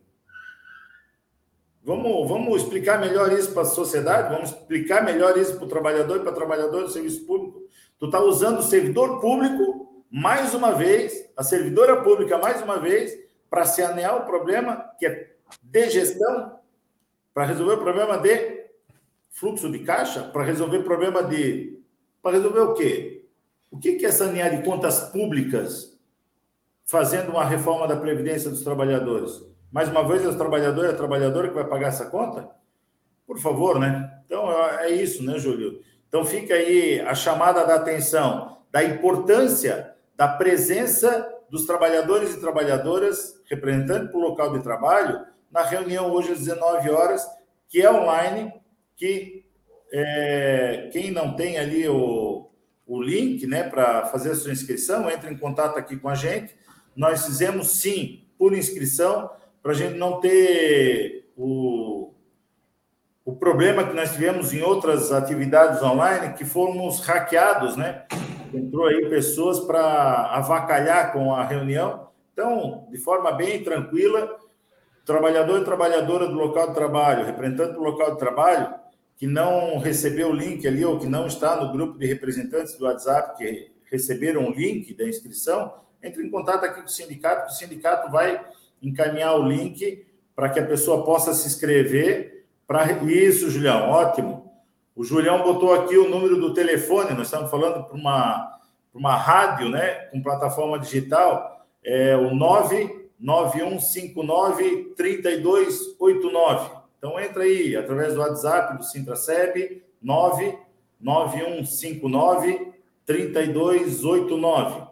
Vamos, 1.85 2.29
vamos 2.29 2.63
explicar 2.63 3.01
melhor 3.01 3.33
isso 3.33 3.53
para 3.53 3.63
a 3.63 3.67
sociedade, 3.67 4.33
vamos 4.33 4.51
explicar 4.51 5.05
melhor 5.05 5.37
isso 5.37 5.57
para 5.57 5.65
o 5.65 5.69
trabalhador 5.69 6.19
e 6.19 6.21
para 6.21 6.31
o 6.31 6.35
trabalhador 6.35 6.85
do 6.85 6.91
serviço 6.91 7.27
público. 7.27 7.63
Tu 7.99 8.07
está 8.07 8.21
usando 8.21 8.61
o 8.61 8.63
servidor 8.63 9.21
público 9.21 10.05
mais 10.09 10.55
uma 10.55 10.73
vez, 10.73 11.29
a 11.37 11.43
servidora 11.43 12.03
pública, 12.03 12.39
mais 12.39 12.63
uma 12.63 12.79
vez, 12.79 13.19
para 13.51 13.65
sanear 13.65 14.17
o 14.17 14.27
problema 14.27 14.77
que 14.99 15.07
é 15.07 15.35
de 15.63 15.91
gestão, 15.91 16.59
para 17.35 17.47
resolver 17.47 17.75
o 17.75 17.83
problema 17.83 18.19
de 18.19 18.67
fluxo 19.31 19.71
de 19.71 19.81
caixa, 19.81 20.23
para 20.23 20.45
resolver 20.45 20.79
o 20.79 20.85
problema 20.85 21.23
de. 21.25 21.81
Para 22.23 22.37
resolver 22.37 22.61
o 22.61 22.75
quê? 22.75 23.25
O 23.71 23.79
que 23.79 24.05
é 24.05 24.13
sanear 24.13 24.57
de 24.57 24.63
contas 24.63 25.01
públicas 25.11 25.99
fazendo 26.85 27.31
uma 27.31 27.45
reforma 27.45 27.89
da 27.89 27.97
Previdência 27.97 28.51
dos 28.51 28.63
Trabalhadores? 28.63 29.52
Mais 29.73 29.89
uma 29.89 30.07
vez, 30.07 30.23
é 30.23 30.29
o 30.29 30.37
trabalhador 30.37 30.85
e 30.85 30.89
a 30.89 30.97
trabalhadora 30.97 31.49
que 31.49 31.55
vai 31.55 31.67
pagar 31.67 31.89
essa 31.89 32.11
conta? 32.11 32.51
Por 33.27 33.39
favor, 33.39 33.79
né? 33.81 34.21
Então, 34.27 34.53
é 34.79 34.91
isso, 34.91 35.25
né, 35.25 35.39
Júlio? 35.39 35.81
Então, 36.07 36.27
fica 36.27 36.53
aí 36.53 37.01
a 37.01 37.15
chamada 37.15 37.65
da 37.65 37.77
atenção 37.77 38.59
da 38.71 38.85
importância 38.85 39.95
da 40.15 40.29
presença 40.29 41.27
dos 41.49 41.65
trabalhadores 41.65 42.35
e 42.35 42.41
trabalhadoras, 42.41 43.41
representando 43.47 44.11
para 44.11 44.19
o 44.19 44.23
local 44.23 44.53
de 44.53 44.63
trabalho, 44.63 45.25
na 45.51 45.63
reunião 45.63 46.11
hoje 46.11 46.33
às 46.33 46.41
19 46.41 46.91
horas, 46.91 47.27
que 47.67 47.81
é 47.81 47.91
online, 47.91 48.53
que 48.95 49.45
é, 49.91 50.91
quem 50.93 51.11
não 51.11 51.35
tem 51.35 51.59
ali 51.59 51.89
o, 51.89 52.51
o 52.87 53.03
link 53.03 53.47
né, 53.47 53.63
para 53.63 54.07
fazer 54.07 54.33
a 54.33 54.35
sua 54.35 54.53
inscrição, 54.53 55.11
entre 55.11 55.33
em 55.33 55.37
contato 55.37 55.79
aqui 55.79 55.97
com 55.97 56.11
a 56.11 56.15
gente. 56.15 56.55
Nós 56.95 57.25
fizemos 57.25 57.81
sim 57.81 58.27
por 58.39 58.53
inscrição, 58.53 59.31
para 59.63 59.73
a 59.73 59.75
gente 59.75 59.97
não 59.97 60.21
ter 60.21 61.31
o, 61.37 62.13
o 63.25 63.37
problema 63.37 63.85
que 63.85 63.95
nós 63.95 64.13
tivemos 64.13 64.53
em 64.53 64.63
outras 64.63 65.13
atividades 65.13 65.83
online, 65.83 66.35
que 66.35 66.45
fomos 66.45 67.01
hackeados, 67.01 67.77
né? 67.77 68.05
entrou 68.53 68.87
aí 68.87 69.09
pessoas 69.09 69.61
para 69.61 70.27
avacalhar 70.33 71.13
com 71.13 71.35
a 71.35 71.45
reunião. 71.45 72.09
Então, 72.33 72.87
de 72.91 72.99
forma 72.99 73.33
bem 73.33 73.63
tranquila, 73.63 74.37
trabalhador 75.05 75.61
e 75.61 75.65
trabalhadora 75.65 76.27
do 76.27 76.35
local 76.35 76.69
de 76.69 76.75
trabalho, 76.75 77.25
representante 77.25 77.75
do 77.75 77.83
local 77.83 78.13
de 78.13 78.19
trabalho, 78.19 78.75
que 79.17 79.27
não 79.27 79.79
recebeu 79.79 80.31
o 80.31 80.35
link 80.35 80.67
ali 80.67 80.85
ou 80.85 80.99
que 80.99 81.07
não 81.07 81.27
está 81.27 81.57
no 81.57 81.73
grupo 81.73 81.99
de 81.99 82.07
representantes 82.07 82.77
do 82.77 82.85
WhatsApp 82.85 83.37
que 83.37 83.71
receberam 83.91 84.47
o 84.47 84.51
link 84.51 84.95
da 84.95 85.07
inscrição, 85.07 85.75
entre 86.03 86.23
em 86.25 86.31
contato 86.31 86.65
aqui 86.65 86.81
com 86.81 86.87
o 86.87 86.91
sindicato, 86.91 87.47
que 87.47 87.53
o 87.53 87.55
sindicato 87.55 88.11
vai 88.11 88.45
encaminhar 88.83 89.39
o 89.39 89.47
link 89.47 90.05
para 90.35 90.49
que 90.49 90.59
a 90.59 90.67
pessoa 90.67 91.05
possa 91.05 91.33
se 91.33 91.47
inscrever 91.47 92.45
para 92.67 92.91
isso, 93.05 93.49
Julião, 93.51 93.91
ótimo. 93.91 94.51
O 94.95 95.05
Julião 95.05 95.43
botou 95.43 95.75
aqui 95.75 95.97
o 95.97 96.09
número 96.09 96.41
do 96.41 96.55
telefone, 96.55 97.15
nós 97.15 97.27
estamos 97.27 97.51
falando 97.51 97.85
para 97.85 97.95
uma, 97.95 98.59
uma 98.95 99.17
rádio, 99.17 99.69
né, 99.69 100.07
com 100.11 100.23
plataforma 100.23 100.79
digital, 100.79 101.67
é 101.85 102.17
o 102.17 102.33
99159 102.35 104.95
3289. 104.97 106.71
Então 106.99 107.19
entra 107.19 107.43
aí 107.43 107.75
através 107.77 108.15
do 108.15 108.21
WhatsApp 108.21 108.79
do 108.79 108.85
Sintraceb 108.85 109.83
99159 110.01 112.73
3289. 113.05 114.87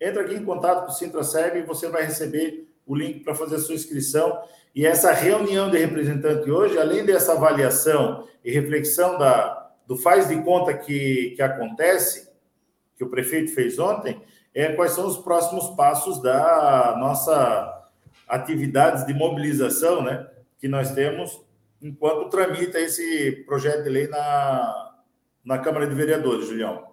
Entra 0.00 0.22
aqui 0.22 0.34
em 0.34 0.44
contato 0.44 0.86
com 0.86 0.90
o 0.90 0.94
Sintraceb 0.94 1.58
e 1.58 1.62
você 1.62 1.88
vai 1.88 2.04
receber 2.04 2.66
o 2.86 2.94
link 2.94 3.20
para 3.20 3.34
fazer 3.34 3.56
a 3.56 3.58
sua 3.58 3.74
inscrição 3.74 4.42
e 4.74 4.86
essa 4.86 5.12
reunião 5.12 5.70
de 5.70 5.78
representante 5.78 6.50
hoje, 6.50 6.78
além 6.78 7.04
dessa 7.04 7.32
avaliação 7.32 8.26
e 8.44 8.50
reflexão 8.50 9.18
da, 9.18 9.70
do 9.86 9.96
faz 9.96 10.28
de 10.28 10.42
conta 10.42 10.72
que, 10.72 11.34
que 11.36 11.42
acontece, 11.42 12.30
que 12.96 13.04
o 13.04 13.10
prefeito 13.10 13.54
fez 13.54 13.78
ontem, 13.78 14.20
é 14.54 14.72
quais 14.72 14.92
são 14.92 15.06
os 15.06 15.18
próximos 15.18 15.70
passos 15.76 16.22
da 16.22 16.96
nossa 16.98 17.80
atividades 18.28 19.04
de 19.06 19.12
mobilização, 19.12 20.02
né, 20.02 20.26
que 20.58 20.68
nós 20.68 20.92
temos 20.92 21.42
enquanto 21.82 22.30
tramita 22.30 22.78
esse 22.78 23.44
projeto 23.44 23.82
de 23.82 23.90
lei 23.90 24.06
na, 24.06 24.94
na 25.44 25.58
Câmara 25.58 25.86
de 25.86 25.94
Vereadores, 25.94 26.46
Julião. 26.46 26.91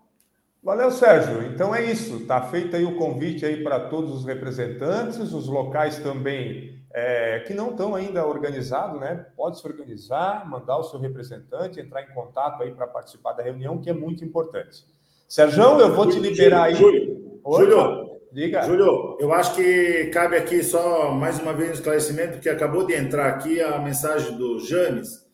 Valeu, 0.62 0.92
Sérgio. 0.92 1.44
Então 1.44 1.74
é 1.74 1.84
isso. 1.84 2.18
Está 2.18 2.42
feito 2.42 2.76
aí 2.76 2.84
o 2.84 2.98
convite 2.98 3.46
aí 3.46 3.64
para 3.64 3.80
todos 3.80 4.14
os 4.14 4.26
representantes, 4.26 5.18
os 5.18 5.48
locais 5.48 6.00
também 6.00 6.80
é, 6.94 7.40
que 7.42 7.54
não 7.54 7.70
estão 7.70 7.96
ainda 7.96 8.26
organizados, 8.26 9.00
né? 9.00 9.26
Pode 9.36 9.60
se 9.60 9.68
organizar, 9.68 10.48
mandar 10.50 10.78
o 10.78 10.84
seu 10.84 11.00
representante, 11.00 11.80
entrar 11.80 12.02
em 12.02 12.14
contato 12.14 12.64
aí 12.64 12.72
para 12.72 12.88
participar 12.88 13.34
da 13.34 13.44
reunião, 13.44 13.80
que 13.80 13.90
é 13.90 13.94
muito 13.94 14.26
importante. 14.26 14.86
Sérgio, 15.28 15.64
eu 15.80 15.94
vou 15.94 16.08
te 16.08 16.20
liberar 16.20 16.64
aí. 16.64 16.76
Júlio, 16.76 17.42
Júlio, 17.46 18.20
diga. 18.32 18.64
Júlio, 18.64 19.18
eu 19.20 19.32
acho 19.32 19.56
que 19.56 20.06
cabe 20.08 20.36
aqui 20.36 20.64
só 20.64 21.12
mais 21.12 21.40
uma 21.40 21.54
vez 21.54 21.70
um 21.70 21.74
esclarecimento, 21.74 22.40
que 22.40 22.50
acabou 22.50 22.86
de 22.86 22.96
entrar 22.96 23.28
aqui 23.28 23.62
a 23.62 23.78
mensagem 23.78 24.36
do 24.36 24.60
James. 24.60 25.28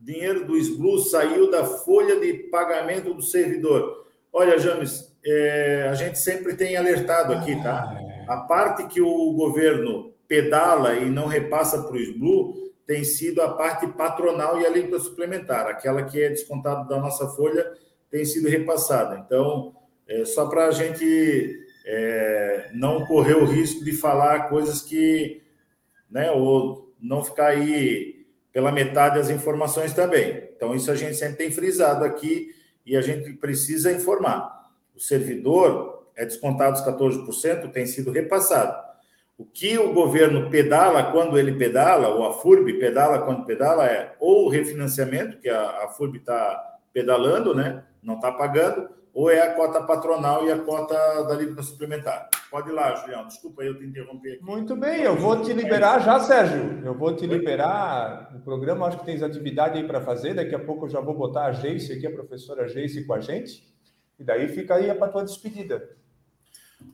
Dinheiro 0.00 0.46
do 0.46 0.56
SBLU 0.56 0.98
saiu 0.98 1.50
da 1.50 1.64
folha 1.64 2.18
de 2.18 2.32
pagamento 2.50 3.12
do 3.12 3.22
servidor. 3.22 4.03
Olha, 4.36 4.58
James, 4.58 5.16
é, 5.24 5.86
a 5.88 5.94
gente 5.94 6.18
sempre 6.18 6.56
tem 6.56 6.76
alertado 6.76 7.32
aqui, 7.32 7.54
tá? 7.62 7.88
Ah, 7.88 8.02
é. 8.02 8.24
A 8.26 8.38
parte 8.38 8.84
que 8.88 9.00
o 9.00 9.32
governo 9.32 10.12
pedala 10.26 10.94
e 10.94 11.08
não 11.08 11.28
repassa 11.28 11.80
para 11.80 11.94
o 11.94 12.00
SBLU 12.00 12.72
tem 12.84 13.04
sido 13.04 13.40
a 13.40 13.54
parte 13.54 13.86
patronal 13.86 14.60
e 14.60 14.66
a 14.66 14.68
alíquota 14.68 14.98
suplementar, 14.98 15.68
aquela 15.68 16.02
que 16.02 16.20
é 16.20 16.30
descontada 16.30 16.84
da 16.88 16.98
nossa 16.98 17.28
folha 17.28 17.64
tem 18.10 18.24
sido 18.24 18.48
repassada. 18.48 19.22
Então, 19.24 19.72
é, 20.08 20.24
só 20.24 20.46
para 20.46 20.66
a 20.66 20.72
gente 20.72 21.56
é, 21.86 22.70
não 22.74 23.06
correr 23.06 23.34
o 23.34 23.44
risco 23.44 23.84
de 23.84 23.92
falar 23.92 24.48
coisas 24.48 24.82
que, 24.82 25.42
né, 26.10 26.32
ou 26.32 26.92
não 27.00 27.22
ficar 27.22 27.50
aí 27.50 28.26
pela 28.52 28.72
metade 28.72 29.16
as 29.16 29.30
informações 29.30 29.94
também. 29.94 30.50
Então, 30.56 30.74
isso 30.74 30.90
a 30.90 30.96
gente 30.96 31.14
sempre 31.14 31.36
tem 31.36 31.52
frisado 31.52 32.04
aqui 32.04 32.52
e 32.84 32.96
a 32.96 33.00
gente 33.00 33.32
precisa 33.34 33.92
informar. 33.92 34.70
O 34.94 35.00
servidor 35.00 36.08
é 36.14 36.24
descontado 36.24 36.76
os 36.76 36.84
14%, 36.84 37.70
tem 37.72 37.86
sido 37.86 38.10
repassado. 38.10 38.84
O 39.36 39.44
que 39.44 39.76
o 39.78 39.92
governo 39.92 40.48
pedala 40.48 41.10
quando 41.10 41.38
ele 41.38 41.52
pedala, 41.52 42.08
ou 42.08 42.24
a 42.24 42.34
FURB 42.34 42.74
pedala 42.74 43.22
quando 43.22 43.44
pedala, 43.44 43.86
é 43.86 44.14
ou 44.20 44.46
o 44.46 44.48
refinanciamento, 44.48 45.38
que 45.38 45.48
a, 45.48 45.84
a 45.84 45.88
FURB 45.88 46.18
está 46.18 46.78
pedalando, 46.92 47.54
né? 47.54 47.82
não 48.00 48.14
está 48.14 48.30
pagando, 48.30 48.88
ou 49.14 49.30
é 49.30 49.40
a 49.40 49.54
cota 49.54 49.80
patronal 49.82 50.46
e 50.46 50.50
a 50.50 50.58
cota 50.58 50.94
da 51.22 51.34
alíquota 51.34 51.62
suplementar. 51.62 52.28
Pode 52.50 52.68
ir 52.68 52.72
lá, 52.72 52.94
Julião. 52.96 53.26
Desculpa 53.26 53.62
eu 53.62 53.78
te 53.78 53.84
interromper. 53.84 54.34
Aqui. 54.34 54.44
Muito 54.44 54.76
bem, 54.76 55.02
eu 55.02 55.16
vou 55.16 55.40
te 55.40 55.52
liberar 55.52 56.00
já, 56.00 56.18
Sérgio. 56.20 56.82
Eu 56.84 56.94
vou 56.94 57.14
te 57.14 57.26
liberar 57.26 58.32
o 58.34 58.40
programa. 58.40 58.86
Acho 58.86 58.98
que 58.98 59.06
tens 59.06 59.22
atividade 59.22 59.78
aí 59.78 59.86
para 59.86 60.00
fazer. 60.00 60.34
Daqui 60.34 60.54
a 60.54 60.58
pouco 60.58 60.86
eu 60.86 60.90
já 60.90 61.00
vou 61.00 61.14
botar 61.14 61.46
a 61.46 61.52
Geice 61.52 61.92
aqui, 61.92 62.06
a 62.06 62.12
professora 62.12 62.68
Geice 62.68 63.04
com 63.04 63.14
a 63.14 63.20
gente. 63.20 63.62
E 64.18 64.24
daí 64.24 64.48
fica 64.48 64.74
aí 64.74 64.92
para 64.94 65.06
a 65.06 65.10
tua 65.10 65.24
despedida 65.24 65.94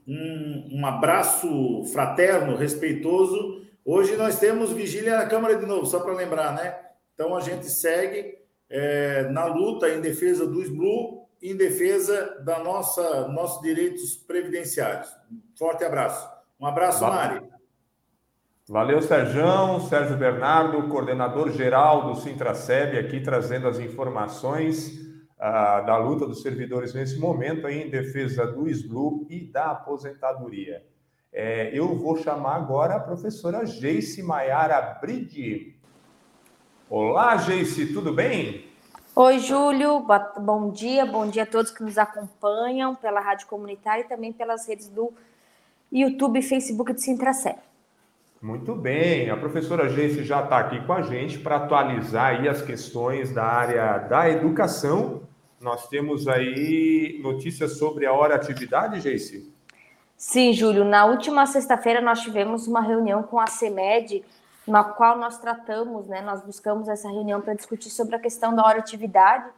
um, 0.06 0.80
um 0.80 0.87
abraço 0.87 1.85
fraterno, 1.92 2.56
respeitoso. 2.56 3.62
Hoje 3.85 4.16
nós 4.16 4.38
temos 4.38 4.72
vigília 4.72 5.16
na 5.16 5.26
Câmara 5.26 5.56
de 5.56 5.66
novo, 5.66 5.87
só 5.87 6.00
para 6.00 6.14
lembrar, 6.14 6.54
né? 6.54 6.76
Então 7.14 7.37
a 7.37 7.40
gente 7.40 7.66
segue 7.66 8.38
é, 8.68 9.28
na 9.30 9.46
luta 9.46 9.88
em 9.88 10.00
defesa 10.00 10.46
do 10.46 10.62
SBLU 10.62 11.26
e 11.28 11.30
em 11.42 11.57
defesa 11.57 12.40
da 12.44 12.59
nossa 12.59 13.29
nossos 13.29 13.62
direitos 13.62 14.16
previdenciários. 14.16 15.09
Forte 15.57 15.85
abraço. 15.85 16.29
Um 16.59 16.66
abraço, 16.66 17.00
Valeu. 17.00 17.16
Mari. 17.16 17.50
Valeu, 18.68 19.03
Sérgio. 19.03 19.81
Sérgio 19.88 20.16
Bernardo, 20.16 20.88
coordenador 20.88 21.50
geral 21.50 22.07
do 22.07 22.20
Sintraceb, 22.20 22.96
aqui 22.98 23.20
trazendo 23.20 23.66
as 23.66 23.79
informações 23.79 25.11
da 25.40 25.96
luta 25.96 26.26
dos 26.26 26.42
servidores 26.42 26.92
nesse 26.92 27.18
momento 27.18 27.66
aí 27.66 27.83
em 27.83 27.90
defesa 27.90 28.46
do 28.46 28.68
SBLU 28.68 29.26
e 29.31 29.40
da 29.40 29.70
aposentadoria. 29.70 30.85
É, 31.33 31.70
eu 31.72 31.96
vou 31.96 32.16
chamar 32.16 32.57
agora 32.57 32.96
a 32.96 33.00
professora 33.00 33.64
Geice 33.64 34.22
Maiara 34.22 34.98
Bridi. 35.00 35.76
Olá, 36.90 37.37
Geice, 37.38 37.92
tudo 37.92 38.12
bem? 38.12 38.69
Oi, 39.14 39.40
Júlio, 39.40 40.07
bom 40.38 40.70
dia, 40.70 41.05
bom 41.05 41.27
dia 41.27 41.42
a 41.42 41.46
todos 41.46 41.73
que 41.73 41.83
nos 41.83 41.99
acompanham 41.99 42.94
pela 42.94 43.20
Rádio 43.20 43.49
Comunitária 43.49 44.03
e 44.03 44.09
também 44.09 44.33
pelas 44.33 44.68
redes 44.68 44.88
do 44.88 45.12
YouTube 45.92 46.38
e 46.38 46.42
Facebook 46.42 46.92
de 46.92 47.03
Sintracé. 47.03 47.59
Muito 48.40 48.73
bem, 48.75 49.29
a 49.29 49.37
professora 49.37 49.88
Geice 49.88 50.23
já 50.23 50.44
está 50.44 50.59
aqui 50.59 50.81
com 50.87 50.92
a 50.92 51.03
gente 51.03 51.40
para 51.40 51.57
atualizar 51.57 52.27
aí 52.27 52.49
as 52.49 52.62
questões 52.62 53.33
da 53.33 53.44
área 53.44 53.99
da 53.99 54.31
educação. 54.31 55.23
Nós 55.61 55.88
temos 55.88 56.29
aí 56.29 57.18
notícias 57.20 57.79
sobre 57.79 58.07
a 58.07 58.12
hora 58.12 58.37
atividade, 58.37 59.01
Geice? 59.01 59.53
Sim, 60.16 60.53
Júlio. 60.53 60.85
Na 60.85 61.05
última 61.05 61.46
sexta-feira 61.46 62.01
nós 62.01 62.20
tivemos 62.20 62.68
uma 62.68 62.81
reunião 62.81 63.25
com 63.25 63.40
a 63.40 63.49
CEMED, 63.49 64.25
na 64.66 64.85
qual 64.85 65.18
nós 65.18 65.38
tratamos, 65.38 66.07
né, 66.07 66.20
nós 66.20 66.42
buscamos 66.42 66.88
essa 66.88 67.09
reunião 67.09 67.40
para 67.40 67.55
discutir 67.55 67.90
sobre 67.90 68.16
a 68.16 68.18
questão 68.18 68.55
da 68.55 68.64
hora 68.64 68.79
atividade. 68.79 69.49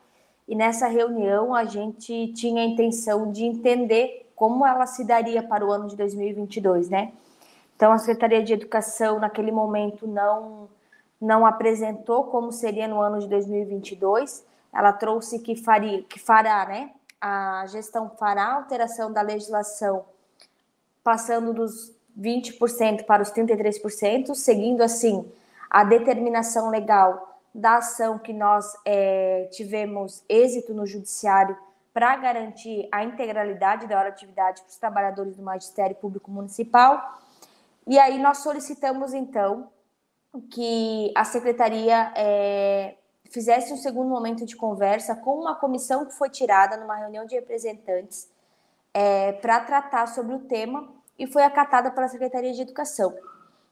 E 0.47 0.55
nessa 0.55 0.87
reunião 0.87 1.55
a 1.55 1.65
gente 1.65 2.33
tinha 2.35 2.62
a 2.62 2.65
intenção 2.65 3.31
de 3.31 3.45
entender 3.45 4.31
como 4.35 4.67
ela 4.67 4.87
se 4.87 5.05
daria 5.05 5.43
para 5.43 5.65
o 5.65 5.71
ano 5.71 5.87
de 5.87 5.97
2022, 5.97 6.88
né? 6.88 7.12
Então, 7.77 7.93
a 7.93 7.99
Secretaria 7.99 8.43
de 8.43 8.53
Educação, 8.53 9.19
naquele 9.19 9.51
momento, 9.51 10.07
não, 10.07 10.69
não 11.21 11.45
apresentou 11.45 12.25
como 12.25 12.53
seria 12.53 12.87
no 12.87 13.01
ano 13.01 13.19
de 13.19 13.29
2022. 13.29 14.45
Ela 14.73 14.93
trouxe 14.93 15.38
que, 15.41 15.57
faria, 15.57 16.03
que 16.03 16.19
fará, 16.19 16.67
né? 16.67 16.91
A 17.21 17.65
gestão 17.67 18.11
fará 18.11 18.55
alteração 18.55 19.12
da 19.12 19.21
legislação, 19.21 20.05
passando 21.03 21.53
dos 21.53 21.93
20% 22.18 23.05
para 23.05 23.22
os 23.22 23.31
33%, 23.31 24.35
seguindo 24.35 24.83
assim 24.83 25.31
a 25.70 25.85
determinação 25.85 26.68
legal 26.68 27.40
da 27.55 27.77
ação 27.77 28.18
que 28.18 28.33
nós 28.33 28.77
é, 28.85 29.48
tivemos 29.53 30.22
êxito 30.29 30.72
no 30.75 30.87
judiciário 30.87 31.57
para 31.92 32.16
garantir 32.16 32.88
a 32.90 33.05
integralidade 33.05 33.87
da 33.87 33.98
hora 33.98 34.11
de 34.11 34.16
atividade 34.16 34.62
para 34.62 34.70
os 34.70 34.77
trabalhadores 34.77 35.37
do 35.37 35.42
Magistério 35.42 35.94
Público 35.96 36.31
Municipal. 36.31 37.20
E 37.87 37.98
aí 37.98 38.18
nós 38.18 38.38
solicitamos, 38.38 39.12
então, 39.12 39.68
que 40.51 41.12
a 41.14 41.25
secretaria 41.25 42.12
é, 42.16 42.94
fizesse 43.31 43.72
um 43.72 43.77
segundo 43.77 44.09
momento 44.09 44.46
de 44.46 44.57
conversa 44.57 45.14
com 45.14 45.35
uma 45.35 45.55
comissão 45.55 46.07
que 46.07 46.14
foi 46.14 46.31
tirada 46.31 46.77
numa 46.77 46.96
reunião 46.96 47.27
de 47.27 47.35
representantes 47.35 48.31
é, 48.94 49.33
para 49.33 49.61
tratar 49.61 50.07
sobre 50.07 50.35
o 50.35 50.40
tema 50.40 50.88
e 51.18 51.27
foi 51.27 51.42
acatada 51.42 51.90
pela 51.90 52.09
Secretaria 52.09 52.53
de 52.53 52.62
Educação. 52.62 53.14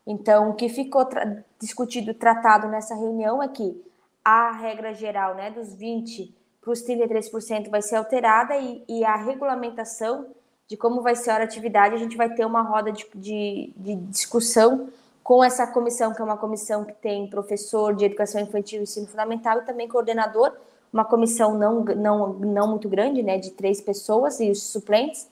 Então, 0.06 0.50
o 0.50 0.54
que 0.54 0.68
ficou 0.68 1.04
tra 1.04 1.44
discutido, 1.58 2.14
tratado 2.14 2.68
nessa 2.68 2.94
reunião 2.94 3.42
é 3.42 3.48
que 3.48 3.82
a 4.24 4.50
regra 4.52 4.92
geral 4.92 5.34
né, 5.34 5.50
dos 5.50 5.74
20% 5.76 6.32
para 6.60 6.72
os 6.72 6.82
33% 6.84 7.70
vai 7.70 7.80
ser 7.80 7.96
alterada 7.96 8.54
e, 8.56 8.84
e 8.86 9.04
a 9.04 9.16
regulamentação 9.16 10.26
de 10.68 10.76
como 10.76 11.02
vai 11.02 11.16
ser 11.16 11.30
a 11.30 11.42
atividade, 11.42 11.94
a 11.94 11.98
gente 11.98 12.16
vai 12.16 12.32
ter 12.32 12.44
uma 12.44 12.62
roda 12.62 12.92
de, 12.92 13.06
de, 13.14 13.72
de, 13.76 13.96
discussão 13.96 14.88
com 15.24 15.42
essa 15.42 15.66
comissão, 15.66 16.12
que 16.12 16.20
é 16.20 16.24
uma 16.24 16.36
comissão 16.36 16.84
que 16.84 16.92
tem 16.92 17.28
professor 17.28 17.94
de 17.94 18.04
educação 18.04 18.40
infantil 18.40 18.80
e 18.80 18.82
ensino 18.82 19.06
fundamental 19.06 19.58
e 19.58 19.64
também 19.64 19.88
coordenador, 19.88 20.52
uma 20.92 21.04
comissão 21.04 21.56
não, 21.56 21.82
não, 21.82 22.32
não 22.34 22.68
muito 22.68 22.88
grande, 22.88 23.22
né, 23.22 23.38
de 23.38 23.50
três 23.52 23.80
pessoas 23.80 24.38
e 24.38 24.50
os 24.50 24.62
suplentes, 24.62 25.28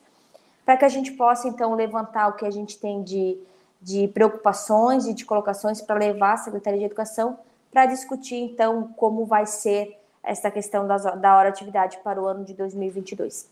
para 0.69 0.77
que 0.77 0.85
a 0.85 0.89
gente 0.91 1.13
possa, 1.13 1.49
então, 1.49 1.75
levantar 1.75 2.29
o 2.29 2.35
que 2.35 2.45
a 2.45 2.51
gente 2.51 2.79
tem 2.79 3.03
de, 3.03 3.39
de 3.81 4.07
preocupações 4.09 5.07
e 5.07 5.15
de 5.15 5.25
colocações 5.25 5.81
para 5.81 5.99
levar 5.99 6.35
a 6.35 6.37
Secretaria 6.37 6.79
de 6.81 6.85
Educação 6.85 7.39
para 7.73 7.87
discutir, 7.87 8.35
então, 8.35 8.93
como 8.95 9.25
vai 9.25 9.47
ser 9.47 9.99
essa 10.23 10.51
questão 10.51 10.87
das, 10.87 11.05
da 11.23 11.39
hora 11.39 11.49
atividade 11.49 11.99
para 12.05 12.21
o 12.21 12.27
ano 12.27 12.45
de 12.45 12.53
2022. 12.53 13.51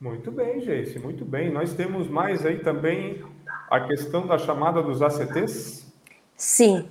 Muito 0.00 0.32
bem, 0.32 0.60
Geice, 0.62 0.98
muito 0.98 1.24
bem. 1.24 1.48
Nós 1.48 1.74
temos 1.74 2.08
mais 2.08 2.44
aí 2.44 2.58
também 2.58 3.24
a 3.70 3.86
questão 3.86 4.26
da 4.26 4.36
chamada 4.36 4.82
dos 4.82 5.00
ACTs? 5.00 5.86
Sim. 6.36 6.90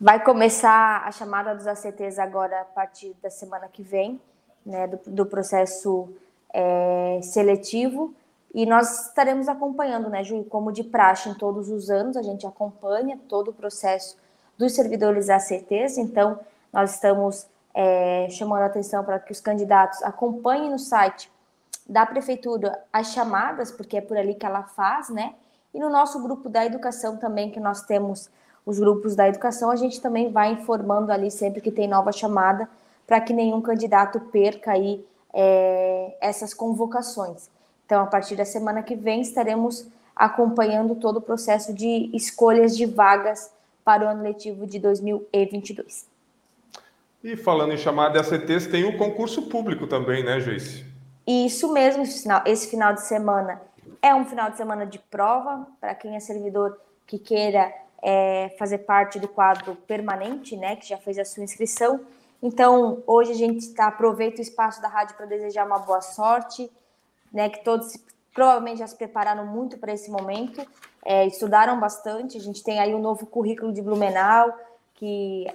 Vai 0.00 0.22
começar 0.22 1.02
a 1.04 1.10
chamada 1.10 1.52
dos 1.52 1.66
ACTs 1.66 2.20
agora 2.20 2.60
a 2.60 2.64
partir 2.64 3.12
da 3.20 3.28
semana 3.28 3.66
que 3.66 3.82
vem, 3.82 4.20
né, 4.64 4.86
do, 4.86 5.00
do 5.04 5.26
processo 5.26 6.08
é, 6.52 7.20
seletivo. 7.22 8.14
E 8.54 8.66
nós 8.66 9.06
estaremos 9.06 9.48
acompanhando, 9.48 10.10
né, 10.10 10.22
Ju, 10.22 10.44
como 10.44 10.72
de 10.72 10.84
praxe 10.84 11.28
em 11.28 11.34
todos 11.34 11.70
os 11.70 11.88
anos, 11.88 12.16
a 12.16 12.22
gente 12.22 12.46
acompanha 12.46 13.18
todo 13.28 13.48
o 13.48 13.54
processo 13.54 14.16
dos 14.58 14.74
servidores 14.74 15.30
ACTs. 15.30 15.96
Então, 15.96 16.38
nós 16.72 16.94
estamos 16.94 17.46
é, 17.74 18.28
chamando 18.30 18.62
a 18.62 18.66
atenção 18.66 19.02
para 19.04 19.18
que 19.18 19.32
os 19.32 19.40
candidatos 19.40 20.02
acompanhem 20.02 20.70
no 20.70 20.78
site 20.78 21.30
da 21.88 22.04
prefeitura 22.06 22.78
as 22.92 23.12
chamadas, 23.12 23.72
porque 23.72 23.96
é 23.96 24.00
por 24.00 24.16
ali 24.16 24.34
que 24.34 24.46
ela 24.46 24.62
faz, 24.62 25.08
né? 25.08 25.34
E 25.74 25.78
no 25.78 25.88
nosso 25.88 26.22
grupo 26.22 26.48
da 26.48 26.64
educação 26.64 27.16
também, 27.16 27.50
que 27.50 27.58
nós 27.58 27.82
temos 27.82 28.30
os 28.64 28.78
grupos 28.78 29.16
da 29.16 29.28
educação, 29.28 29.70
a 29.70 29.76
gente 29.76 30.00
também 30.00 30.30
vai 30.30 30.52
informando 30.52 31.10
ali 31.10 31.30
sempre 31.30 31.60
que 31.60 31.70
tem 31.70 31.88
nova 31.88 32.12
chamada, 32.12 32.68
para 33.06 33.20
que 33.20 33.32
nenhum 33.32 33.60
candidato 33.60 34.20
perca 34.20 34.72
aí 34.72 35.04
é, 35.32 36.16
essas 36.20 36.52
convocações. 36.54 37.48
Então, 37.86 38.02
a 38.02 38.06
partir 38.06 38.36
da 38.36 38.44
semana 38.44 38.82
que 38.82 38.94
vem, 38.94 39.20
estaremos 39.20 39.86
acompanhando 40.14 40.94
todo 40.94 41.16
o 41.16 41.20
processo 41.20 41.72
de 41.72 42.10
escolhas 42.12 42.76
de 42.76 42.86
vagas 42.86 43.50
para 43.84 44.04
o 44.04 44.08
ano 44.08 44.22
letivo 44.22 44.66
de 44.66 44.78
2022. 44.78 46.06
E 47.24 47.36
falando 47.36 47.72
em 47.72 47.76
chamada 47.76 48.20
de 48.20 48.34
ACTs, 48.34 48.66
tem 48.66 48.84
o 48.84 48.98
concurso 48.98 49.42
público 49.42 49.86
também, 49.86 50.24
né, 50.24 50.40
Joyce? 50.40 50.84
Isso 51.26 51.72
mesmo, 51.72 52.02
esse 52.02 52.22
final, 52.22 52.42
esse 52.44 52.68
final 52.68 52.92
de 52.94 53.02
semana 53.02 53.62
é 54.00 54.12
um 54.14 54.24
final 54.24 54.50
de 54.50 54.56
semana 54.56 54.84
de 54.84 54.98
prova 54.98 55.66
para 55.80 55.94
quem 55.94 56.16
é 56.16 56.20
servidor 56.20 56.78
que 57.06 57.18
queira 57.18 57.72
é, 58.02 58.52
fazer 58.58 58.78
parte 58.78 59.20
do 59.20 59.28
quadro 59.28 59.76
permanente, 59.76 60.56
né, 60.56 60.74
que 60.74 60.88
já 60.88 60.98
fez 60.98 61.18
a 61.18 61.24
sua 61.24 61.44
inscrição. 61.44 62.00
Então, 62.42 63.04
hoje 63.06 63.30
a 63.30 63.36
gente 63.36 63.58
está 63.58 63.86
aproveita 63.86 64.38
o 64.38 64.42
espaço 64.42 64.82
da 64.82 64.88
rádio 64.88 65.16
para 65.16 65.26
desejar 65.26 65.64
uma 65.64 65.78
boa 65.78 66.00
sorte, 66.00 66.68
né, 67.32 67.48
que 67.48 67.62
todos 67.62 67.96
provavelmente 68.34 68.78
já 68.78 68.86
se 68.86 68.96
prepararam 68.96 69.46
muito 69.46 69.78
para 69.78 69.92
esse 69.92 70.10
momento, 70.10 70.66
é, 71.04 71.24
estudaram 71.26 71.78
bastante. 71.78 72.36
A 72.36 72.40
gente 72.40 72.64
tem 72.64 72.80
aí 72.80 72.94
um 72.94 73.00
novo 73.00 73.26
currículo 73.26 73.72
de 73.72 73.80
Blumenau 73.80 74.52
que 74.94 75.46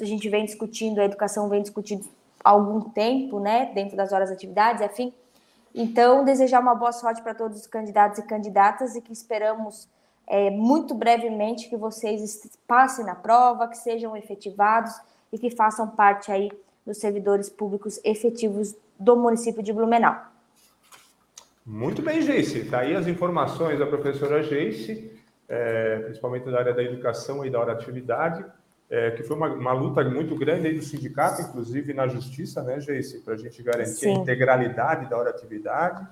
a 0.00 0.04
gente 0.04 0.28
vem 0.28 0.44
discutindo, 0.44 1.00
a 1.00 1.04
educação 1.04 1.48
vem 1.48 1.60
discutindo 1.60 2.08
algum 2.44 2.82
tempo, 2.82 3.40
né, 3.40 3.72
dentro 3.74 3.96
das 3.96 4.12
horas 4.12 4.28
de 4.28 4.34
atividades, 4.36 4.80
enfim. 4.80 5.12
Então, 5.74 6.24
desejar 6.24 6.60
uma 6.60 6.74
boa 6.74 6.92
sorte 6.92 7.20
para 7.20 7.34
todos 7.34 7.58
os 7.58 7.66
candidatos 7.66 8.18
e 8.18 8.22
candidatas 8.22 8.94
e 8.94 9.00
que 9.00 9.12
esperamos 9.12 9.88
é, 10.24 10.50
muito 10.50 10.94
brevemente 10.94 11.68
que 11.68 11.76
vocês 11.76 12.48
passem 12.66 13.04
na 13.04 13.16
prova, 13.16 13.66
que 13.66 13.76
sejam 13.76 14.16
efetivados 14.16 14.94
e 15.32 15.38
que 15.38 15.50
façam 15.50 15.88
parte 15.88 16.30
aí 16.30 16.50
dos 16.86 16.98
servidores 16.98 17.48
públicos 17.48 18.00
efetivos 18.04 18.74
do 18.98 19.16
município 19.16 19.62
de 19.62 19.72
Blumenau. 19.72 20.16
Muito 21.64 22.00
bem, 22.00 22.22
Geice. 22.22 22.60
Está 22.60 22.80
aí 22.80 22.94
as 22.94 23.06
informações 23.06 23.78
da 23.78 23.86
professora 23.86 24.42
Geice, 24.42 25.12
é, 25.48 25.98
principalmente 26.00 26.50
da 26.50 26.58
área 26.58 26.72
da 26.72 26.82
educação 26.82 27.44
e 27.44 27.50
da 27.50 27.60
hora 27.60 27.72
atividade 27.72 28.44
é, 28.90 29.10
que 29.10 29.22
foi 29.22 29.36
uma, 29.36 29.48
uma, 29.48 29.72
luta 29.72 30.02
muito 30.04 30.34
grande 30.34 30.66
aí 30.66 30.74
do 30.74 30.82
sindicato, 30.82 31.42
inclusive 31.42 31.92
na 31.92 32.08
justiça, 32.08 32.62
né, 32.62 32.80
Geice, 32.80 33.20
para 33.20 33.34
a 33.34 33.36
gente 33.36 33.62
garantir 33.62 33.92
Sim. 33.92 34.16
a 34.16 34.20
integralidade 34.20 35.08
da 35.10 35.16
hora 35.16 35.30
atividade 35.30 36.06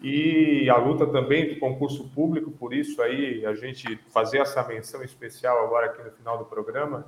e 0.00 0.68
a 0.68 0.76
luta 0.76 1.06
também 1.06 1.54
do 1.54 1.60
concurso 1.60 2.08
público, 2.08 2.50
por 2.50 2.74
isso 2.74 3.00
aí 3.00 3.46
a 3.46 3.54
gente 3.54 3.96
fazer 4.08 4.38
essa 4.38 4.66
menção 4.66 5.04
especial 5.04 5.64
agora 5.64 5.86
aqui 5.86 6.02
no 6.02 6.10
final 6.10 6.38
do 6.38 6.46
programa, 6.46 7.06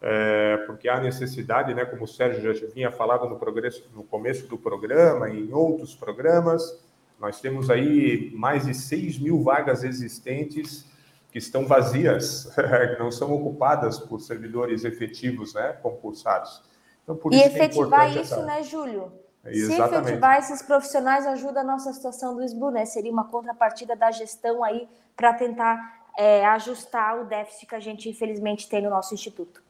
é, 0.00 0.58
porque 0.66 0.88
há 0.88 1.00
necessidade, 1.00 1.74
né, 1.74 1.84
como 1.84 2.04
o 2.04 2.08
Sérgio 2.08 2.54
já 2.54 2.66
vinha 2.68 2.90
falado 2.90 3.28
no, 3.28 3.38
progresso, 3.38 3.88
no 3.94 4.04
começo 4.04 4.46
do 4.46 4.58
programa 4.58 5.28
em 5.30 5.52
outros 5.52 5.94
programas, 5.94 6.78
nós 7.18 7.40
temos 7.40 7.70
aí 7.70 8.30
mais 8.34 8.66
de 8.66 8.74
6 8.74 9.18
mil 9.18 9.42
vagas 9.42 9.82
existentes 9.82 10.86
que 11.32 11.38
estão 11.38 11.66
vazias, 11.66 12.50
que 12.94 12.98
não 12.98 13.10
são 13.10 13.32
ocupadas 13.32 13.98
por 13.98 14.20
servidores 14.20 14.84
efetivos, 14.84 15.54
né, 15.54 15.72
concursados. 15.82 16.62
Então, 17.02 17.16
por 17.16 17.32
e 17.32 17.36
isso 17.36 17.44
é 17.44 17.48
efetivar 17.48 18.06
é 18.06 18.20
isso, 18.20 18.34
essa... 18.34 18.42
né, 18.44 18.62
Júlio? 18.62 19.12
Exatamente. 19.44 19.94
Se 19.96 20.00
efetivar 20.00 20.38
esses 20.38 20.62
profissionais 20.62 21.26
ajuda 21.26 21.60
a 21.60 21.64
nossa 21.64 21.92
situação 21.92 22.34
do 22.34 22.42
SBU, 22.42 22.70
né? 22.70 22.84
Seria 22.84 23.12
uma 23.12 23.24
contrapartida 23.24 23.94
da 23.94 24.10
gestão 24.10 24.64
aí 24.64 24.88
para 25.16 25.32
tentar 25.34 26.08
é, 26.18 26.44
ajustar 26.46 27.20
o 27.20 27.24
déficit 27.24 27.66
que 27.66 27.74
a 27.74 27.80
gente 27.80 28.08
infelizmente 28.08 28.68
tem 28.68 28.82
no 28.82 28.90
nosso 28.90 29.14
instituto. 29.14 29.62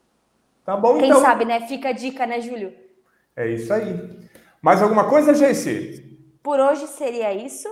Tá 0.66 0.76
bom, 0.76 0.98
Quem 0.98 1.09
então. 1.09 1.20
sabe, 1.20 1.44
né? 1.44 1.61
Fica 1.68 1.90
a 1.90 1.92
dica, 1.92 2.26
né, 2.26 2.40
Júlio? 2.40 2.74
É 3.37 3.48
isso 3.48 3.72
aí. 3.72 4.18
Mais 4.61 4.83
alguma 4.83 5.09
coisa, 5.09 5.33
Jesse? 5.33 6.18
Por 6.42 6.59
hoje 6.59 6.88
seria 6.88 7.33
isso. 7.33 7.68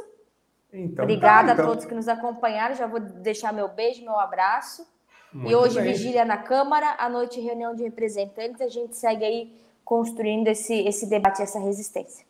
Então, 0.73 1.03
Obrigada 1.05 1.49
tá, 1.49 1.53
então. 1.55 1.65
a 1.65 1.69
todos 1.69 1.85
que 1.85 1.95
nos 1.95 2.07
acompanharam. 2.07 2.75
Já 2.77 2.87
vou 2.87 3.01
deixar 3.01 3.53
meu 3.53 3.67
beijo, 3.67 4.03
meu 4.05 4.17
abraço. 4.17 4.87
Muito 5.33 5.51
e 5.51 5.57
hoje, 5.57 5.81
bem. 5.81 5.93
vigília 5.93 6.25
na 6.25 6.37
Câmara, 6.37 6.95
à 6.97 7.09
noite, 7.09 7.41
reunião 7.41 7.75
de 7.75 7.83
representantes. 7.83 8.61
A 8.61 8.69
gente 8.69 8.97
segue 8.97 9.25
aí 9.25 9.53
construindo 9.85 10.47
esse, 10.47 10.87
esse 10.87 11.09
debate, 11.11 11.43
essa 11.43 11.59
resistência. 11.59 12.25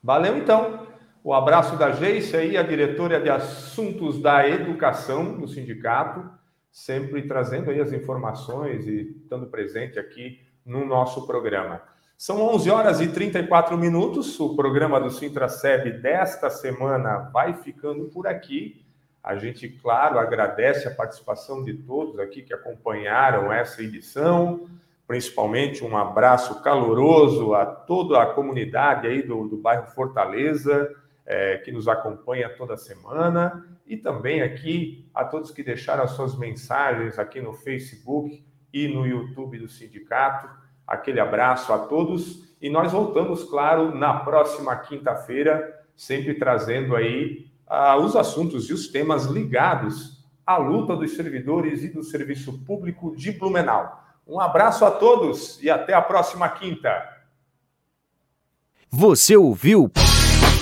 Valeu, 0.00 0.38
então. 0.38 0.86
O 1.24 1.34
abraço 1.34 1.76
da 1.76 1.90
Geice 1.90 2.36
aí, 2.36 2.56
a 2.56 2.62
diretora 2.62 3.20
de 3.20 3.28
assuntos 3.28 4.22
da 4.22 4.48
educação 4.48 5.36
do 5.36 5.48
sindicato, 5.48 6.30
sempre 6.76 7.22
trazendo 7.22 7.70
aí 7.70 7.80
as 7.80 7.90
informações 7.90 8.86
e 8.86 9.16
estando 9.22 9.46
presente 9.46 9.98
aqui 9.98 10.42
no 10.62 10.84
nosso 10.84 11.26
programa. 11.26 11.80
São 12.18 12.42
11 12.54 12.70
horas 12.70 13.00
e 13.00 13.08
34 13.08 13.78
minutos. 13.78 14.38
O 14.38 14.54
programa 14.54 15.00
do 15.00 15.10
Sintraceb 15.10 15.90
desta 16.02 16.50
semana 16.50 17.30
vai 17.32 17.54
ficando 17.54 18.04
por 18.08 18.26
aqui. 18.26 18.84
A 19.24 19.36
gente, 19.36 19.70
claro, 19.70 20.18
agradece 20.18 20.86
a 20.86 20.94
participação 20.94 21.64
de 21.64 21.72
todos 21.72 22.18
aqui 22.18 22.42
que 22.42 22.52
acompanharam 22.52 23.50
essa 23.50 23.82
edição, 23.82 24.68
principalmente 25.08 25.82
um 25.82 25.96
abraço 25.96 26.60
caloroso 26.60 27.54
a 27.54 27.64
toda 27.64 28.22
a 28.22 28.26
comunidade 28.26 29.06
aí 29.06 29.22
do, 29.22 29.48
do 29.48 29.56
bairro 29.56 29.86
Fortaleza, 29.86 30.94
é, 31.26 31.58
que 31.58 31.72
nos 31.72 31.88
acompanha 31.88 32.48
toda 32.48 32.76
semana, 32.76 33.66
e 33.86 33.96
também 33.96 34.42
aqui 34.42 35.08
a 35.12 35.24
todos 35.24 35.50
que 35.50 35.62
deixaram 35.62 36.04
as 36.04 36.12
suas 36.12 36.36
mensagens 36.38 37.18
aqui 37.18 37.40
no 37.40 37.52
Facebook 37.52 38.44
e 38.72 38.88
no 38.88 39.06
YouTube 39.06 39.58
do 39.58 39.68
sindicato. 39.68 40.48
Aquele 40.86 41.20
abraço 41.20 41.72
a 41.72 41.78
todos 41.78 42.46
e 42.60 42.70
nós 42.70 42.92
voltamos, 42.92 43.44
claro, 43.44 43.94
na 43.94 44.20
próxima 44.20 44.74
quinta-feira, 44.76 45.84
sempre 45.96 46.34
trazendo 46.34 46.94
aí 46.94 47.50
ah, 47.66 47.96
os 47.96 48.14
assuntos 48.14 48.68
e 48.70 48.72
os 48.72 48.88
temas 48.88 49.26
ligados 49.26 50.24
à 50.46 50.56
luta 50.56 50.94
dos 50.94 51.16
servidores 51.16 51.82
e 51.82 51.88
do 51.88 52.02
serviço 52.02 52.64
público 52.64 53.16
de 53.16 53.32
Blumenau. 53.32 54.04
Um 54.26 54.40
abraço 54.40 54.84
a 54.84 54.90
todos 54.90 55.62
e 55.62 55.70
até 55.70 55.92
a 55.94 56.02
próxima 56.02 56.48
quinta. 56.48 57.16
Você 58.90 59.36
ouviu 59.36 59.90